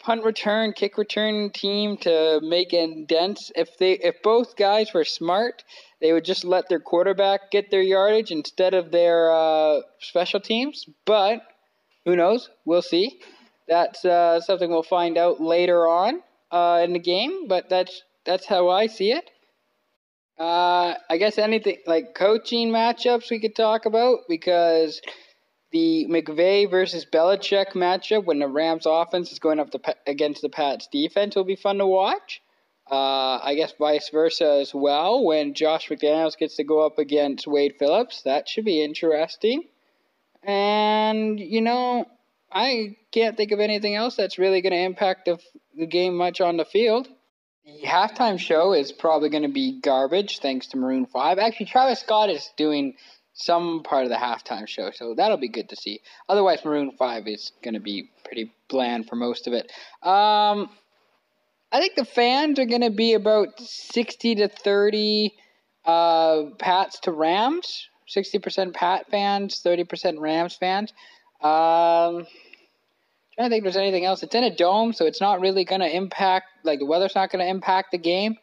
punt 0.00 0.24
return, 0.24 0.72
kick 0.72 0.98
return 0.98 1.50
team 1.50 1.96
to 1.98 2.40
make 2.42 2.72
indents. 2.72 3.52
If 3.54 3.78
they 3.78 3.92
if 3.92 4.20
both 4.22 4.56
guys 4.56 4.92
were 4.92 5.04
smart, 5.04 5.62
they 6.00 6.12
would 6.12 6.24
just 6.24 6.44
let 6.44 6.68
their 6.68 6.80
quarterback 6.80 7.50
get 7.50 7.70
their 7.70 7.82
yardage 7.82 8.32
instead 8.32 8.74
of 8.74 8.90
their 8.90 9.32
uh, 9.32 9.80
special 10.00 10.40
teams. 10.40 10.86
But 11.04 11.42
who 12.04 12.16
knows? 12.16 12.50
We'll 12.64 12.82
see. 12.82 13.20
That's 13.68 14.04
uh, 14.04 14.40
something 14.40 14.70
we'll 14.70 14.82
find 14.82 15.16
out 15.16 15.40
later 15.40 15.86
on 15.88 16.22
uh, 16.50 16.80
in 16.84 16.92
the 16.92 16.98
game. 16.98 17.48
But 17.48 17.68
that's 17.68 18.02
that's 18.24 18.46
how 18.46 18.68
I 18.70 18.86
see 18.86 19.12
it. 19.12 19.30
Uh, 20.38 20.94
I 21.08 21.18
guess 21.18 21.38
anything 21.38 21.78
like 21.86 22.14
coaching 22.14 22.70
matchups 22.70 23.30
we 23.30 23.38
could 23.38 23.54
talk 23.54 23.86
about 23.86 24.20
because 24.28 25.00
the 25.70 26.06
McVay 26.08 26.70
versus 26.70 27.04
Belichick 27.04 27.72
matchup 27.72 28.24
when 28.24 28.38
the 28.38 28.48
Rams 28.48 28.86
offense 28.86 29.32
is 29.32 29.38
going 29.38 29.60
up 29.60 29.70
the, 29.70 29.96
against 30.06 30.42
the 30.42 30.48
Pats 30.48 30.88
defense 30.90 31.36
will 31.36 31.44
be 31.44 31.56
fun 31.56 31.78
to 31.78 31.86
watch. 31.86 32.40
Uh, 32.90 33.38
I 33.42 33.54
guess 33.54 33.72
vice 33.78 34.10
versa 34.10 34.58
as 34.60 34.74
well 34.74 35.24
when 35.24 35.54
Josh 35.54 35.88
McDaniels 35.88 36.36
gets 36.36 36.56
to 36.56 36.64
go 36.64 36.84
up 36.84 36.98
against 36.98 37.46
Wade 37.46 37.74
Phillips. 37.78 38.22
That 38.22 38.48
should 38.48 38.64
be 38.64 38.82
interesting. 38.82 39.64
And, 40.42 41.38
you 41.38 41.60
know, 41.60 42.06
I 42.52 42.96
can't 43.12 43.36
think 43.36 43.52
of 43.52 43.60
anything 43.60 43.94
else 43.94 44.16
that's 44.16 44.38
really 44.38 44.60
going 44.60 44.72
to 44.72 44.78
impact 44.78 45.24
the, 45.24 45.38
the 45.76 45.86
game 45.86 46.16
much 46.16 46.40
on 46.40 46.56
the 46.56 46.64
field. 46.64 47.08
The 47.64 47.86
halftime 47.86 48.38
show 48.38 48.72
is 48.72 48.90
probably 48.90 49.28
going 49.28 49.44
to 49.44 49.48
be 49.48 49.80
garbage 49.80 50.40
thanks 50.40 50.66
to 50.68 50.76
Maroon 50.76 51.06
5. 51.06 51.38
Actually, 51.38 51.66
Travis 51.66 52.00
Scott 52.00 52.28
is 52.28 52.50
doing 52.56 52.94
some 53.34 53.82
part 53.82 54.04
of 54.04 54.10
the 54.10 54.16
halftime 54.16 54.68
show, 54.68 54.90
so 54.90 55.14
that'll 55.14 55.38
be 55.38 55.48
good 55.48 55.68
to 55.70 55.76
see. 55.76 56.00
Otherwise, 56.28 56.64
Maroon 56.64 56.92
Five 56.98 57.26
is 57.26 57.52
going 57.62 57.74
to 57.74 57.80
be 57.80 58.10
pretty 58.24 58.52
bland 58.68 59.08
for 59.08 59.16
most 59.16 59.46
of 59.46 59.52
it. 59.52 59.70
Um, 60.02 60.68
I 61.70 61.80
think 61.80 61.94
the 61.94 62.04
fans 62.04 62.58
are 62.58 62.66
going 62.66 62.82
to 62.82 62.90
be 62.90 63.14
about 63.14 63.58
sixty 63.58 64.34
to 64.36 64.48
thirty 64.48 65.34
uh, 65.84 66.44
Pats 66.58 67.00
to 67.00 67.12
Rams. 67.12 67.88
Sixty 68.06 68.38
percent 68.38 68.74
Pat 68.74 69.10
fans, 69.10 69.60
thirty 69.60 69.84
percent 69.84 70.18
Rams 70.18 70.54
fans. 70.54 70.92
Um, 71.40 72.26
trying 73.34 73.48
to 73.48 73.54
think 73.54 73.60
if 73.60 73.64
there's 73.64 73.82
anything 73.82 74.04
else. 74.04 74.22
It's 74.22 74.34
in 74.34 74.44
a 74.44 74.54
dome, 74.54 74.92
so 74.92 75.06
it's 75.06 75.20
not 75.20 75.40
really 75.40 75.64
going 75.64 75.80
to 75.80 75.94
impact. 75.94 76.46
Like 76.64 76.78
the 76.78 76.86
weather's 76.86 77.14
not 77.14 77.30
going 77.30 77.44
to 77.44 77.50
impact 77.50 77.92
the 77.92 77.98
game. 77.98 78.36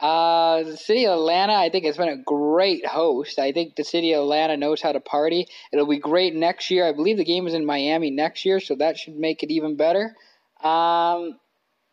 Uh, 0.00 0.64
the 0.64 0.76
city 0.76 1.06
of 1.06 1.12
Atlanta, 1.12 1.52
I 1.52 1.70
think, 1.70 1.84
has 1.84 1.96
been 1.96 2.08
a 2.08 2.16
great 2.16 2.84
host. 2.84 3.38
I 3.38 3.52
think 3.52 3.76
the 3.76 3.84
city 3.84 4.14
of 4.14 4.22
Atlanta 4.22 4.56
knows 4.56 4.82
how 4.82 4.90
to 4.90 4.98
party. 4.98 5.46
It'll 5.72 5.86
be 5.86 5.98
great 5.98 6.34
next 6.34 6.70
year. 6.70 6.84
I 6.88 6.92
believe 6.92 7.18
the 7.18 7.24
game 7.24 7.46
is 7.46 7.54
in 7.54 7.64
Miami 7.64 8.10
next 8.10 8.44
year, 8.44 8.58
so 8.58 8.74
that 8.76 8.98
should 8.98 9.14
make 9.14 9.44
it 9.44 9.52
even 9.52 9.76
better. 9.76 10.16
Um, 10.62 11.38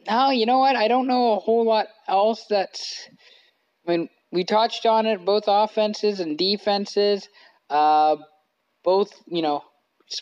no, 0.07 0.31
you 0.31 0.47
know 0.47 0.57
what? 0.57 0.75
I 0.75 0.87
don't 0.87 1.07
know 1.07 1.33
a 1.33 1.39
whole 1.39 1.65
lot 1.65 1.87
else 2.07 2.45
that's. 2.49 3.07
I 3.87 3.91
mean, 3.91 4.09
we 4.31 4.43
touched 4.43 4.87
on 4.87 5.05
it, 5.05 5.23
both 5.23 5.43
offenses 5.47 6.19
and 6.19 6.35
defenses. 6.35 7.27
Uh, 7.69 8.15
both, 8.83 9.11
you 9.27 9.43
know, 9.43 9.63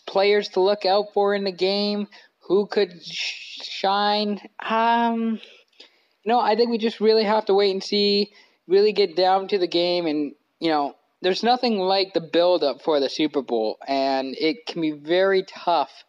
players 0.05 0.49
to 0.49 0.59
look 0.59 0.85
out 0.85 1.13
for 1.13 1.33
in 1.33 1.43
the 1.43 1.51
game. 1.51 2.07
Who 2.47 2.67
could 2.67 2.93
shine? 3.03 4.41
Um 4.59 5.39
no, 6.27 6.41
I 6.41 6.57
think 6.57 6.69
we 6.69 6.77
just 6.77 6.99
really 6.99 7.23
have 7.23 7.45
to 7.45 7.53
wait 7.53 7.71
and 7.71 7.81
see, 7.81 8.33
really 8.67 8.91
get 8.91 9.15
down 9.15 9.47
to 9.47 9.57
the 9.57 9.67
game, 9.67 10.05
and 10.05 10.33
you 10.59 10.69
know, 10.69 10.95
there's 11.21 11.41
nothing 11.41 11.79
like 11.79 12.13
the 12.13 12.19
build 12.19 12.65
up 12.65 12.81
for 12.81 12.99
the 12.99 13.09
Super 13.09 13.41
Bowl, 13.41 13.77
and 13.87 14.35
it 14.37 14.65
can 14.67 14.81
be 14.81 14.91
very 14.91 15.43
tough 15.43 16.03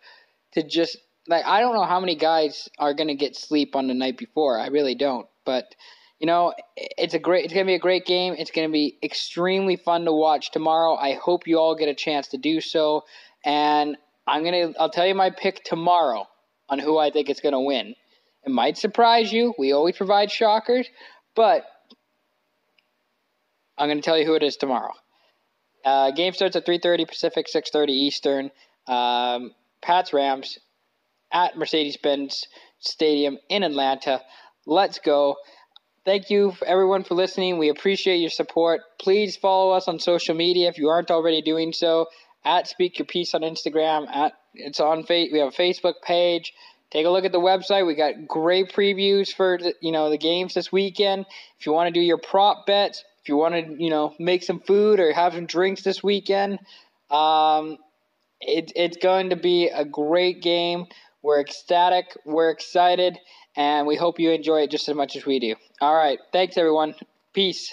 to 0.53 0.62
just 0.64 0.99
like 1.29 1.45
I 1.47 1.61
don't 1.61 1.75
know 1.75 1.85
how 1.85 2.01
many 2.01 2.17
guys 2.17 2.69
are 2.81 2.95
gonna 2.95 3.14
get 3.14 3.37
sleep 3.37 3.77
on 3.77 3.87
the 3.87 3.95
night 3.95 4.19
before. 4.19 4.59
I 4.59 4.67
really 4.67 4.97
don't, 4.97 5.29
but 5.45 5.73
you 6.19 6.27
know, 6.27 6.53
it's 6.77 7.14
a 7.14 7.21
great. 7.21 7.45
It's 7.45 7.55
gonna 7.55 7.67
be 7.67 7.75
a 7.75 7.79
great 7.79 8.05
game. 8.05 8.35
It's 8.37 8.51
gonna 8.51 8.71
be 8.71 8.99
extremely 9.05 9.77
fun 9.77 10.05
to 10.05 10.12
watch 10.12 10.51
tomorrow. 10.51 10.97
I 10.97 11.14
hope 11.14 11.47
you 11.47 11.61
all 11.61 11.77
get 11.77 11.88
a 11.88 11.95
chance 11.95 12.27
to 12.29 12.38
do 12.38 12.61
so, 12.61 13.05
and 13.49 13.97
I'm 14.27 14.45
gonna. 14.45 14.75
I'll 14.79 14.91
tell 14.91 15.07
you 15.07 15.15
my 15.15 15.31
pick 15.31 15.65
tomorrow 15.65 16.27
on 16.69 16.79
who 16.79 16.99
I 16.99 17.11
think 17.11 17.31
is 17.31 17.41
gonna 17.41 17.63
win. 17.63 17.95
It 18.45 18.51
might 18.51 18.77
surprise 18.77 19.33
you. 19.33 19.55
We 19.59 19.73
always 19.73 19.97
provide 19.97 20.31
shockers, 20.31 20.87
but 21.35 21.65
I'm 23.79 23.89
to 23.89 24.03
tell 24.03 24.19
you 24.19 24.27
who 24.27 24.35
it 24.35 24.43
is 24.43 24.57
tomorrow. 24.57 24.93
Uh, 25.83 26.11
game 26.11 26.35
starts 26.35 26.57
at 26.57 26.67
3:30 26.67 27.07
Pacific, 27.07 27.49
6:30 27.49 27.93
Eastern. 27.93 28.51
Um, 28.87 29.55
Pats 29.81 30.13
Rams 30.13 30.59
at 31.33 31.57
Mercedes-Benz 31.57 32.47
Stadium 32.81 33.39
in 33.49 33.63
Atlanta. 33.63 34.23
Let's 34.67 34.99
go. 34.99 35.37
Thank 36.05 36.31
you 36.31 36.55
everyone 36.67 37.05
for 37.05 37.15
listening. 37.15 37.59
We 37.59 37.69
appreciate 37.69 38.17
your 38.17 38.31
support. 38.31 38.81
Please 38.99 39.37
follow 39.37 39.73
us 39.73 39.89
on 39.89 39.99
social 39.99 40.35
media 40.35 40.69
if 40.69 40.79
you 40.79 40.89
aren't 40.89 41.11
already 41.11 41.43
doing 41.43 41.73
so. 41.73 42.07
At 42.49 42.67
Speak 42.67 42.99
Your 42.99 43.05
Piece 43.05 43.35
on 43.35 43.43
Instagram. 43.43 44.09
At 44.09 44.33
it's 44.55 44.81
on 44.81 45.05
we 45.09 45.39
have 45.39 45.49
a 45.49 45.57
Facebook 45.57 46.01
page. 46.03 46.55
Take 46.91 47.05
a 47.05 47.11
look 47.11 47.27
at 47.27 47.33
the 47.33 47.39
website. 47.39 47.87
We 47.87 47.95
got 47.95 48.27
great 48.27 48.73
previews 48.73 49.31
for 49.31 49.59
the, 49.59 49.75
you 49.83 49.93
know 49.93 50.09
the 50.09 50.17
games 50.17 50.55
this 50.55 50.73
weekend. 50.73 51.27
If 51.59 51.67
you 51.67 51.73
want 51.73 51.93
to 51.93 52.01
do 52.01 52.01
your 52.01 52.17
prop 52.17 52.65
bets, 52.67 53.05
if 53.23 53.29
you 53.29 53.37
want 53.37 53.55
to 53.55 53.83
you 53.83 53.91
know 53.91 54.15
make 54.19 54.43
some 54.43 54.61
food 54.61 54.99
or 54.99 55.13
have 55.13 55.35
some 55.35 55.45
drinks 55.45 55.83
this 55.83 56.03
weekend, 56.03 56.59
um, 57.11 57.77
it, 58.41 58.73
it's 58.75 58.97
going 58.97 59.29
to 59.31 59.37
be 59.37 59.69
a 59.69 59.85
great 59.85 60.41
game. 60.41 60.87
We're 61.21 61.41
ecstatic. 61.41 62.17
We're 62.25 62.49
excited, 62.49 63.19
and 63.57 63.87
we 63.87 63.97
hope 63.97 64.19
you 64.19 64.31
enjoy 64.31 64.63
it 64.63 64.71
just 64.71 64.89
as 64.89 64.95
much 64.95 65.17
as 65.17 65.27
we 65.27 65.39
do. 65.39 65.55
All 65.83 65.95
right, 65.95 66.19
thanks 66.33 66.57
everyone. 66.57 66.95
Peace. 67.35 67.71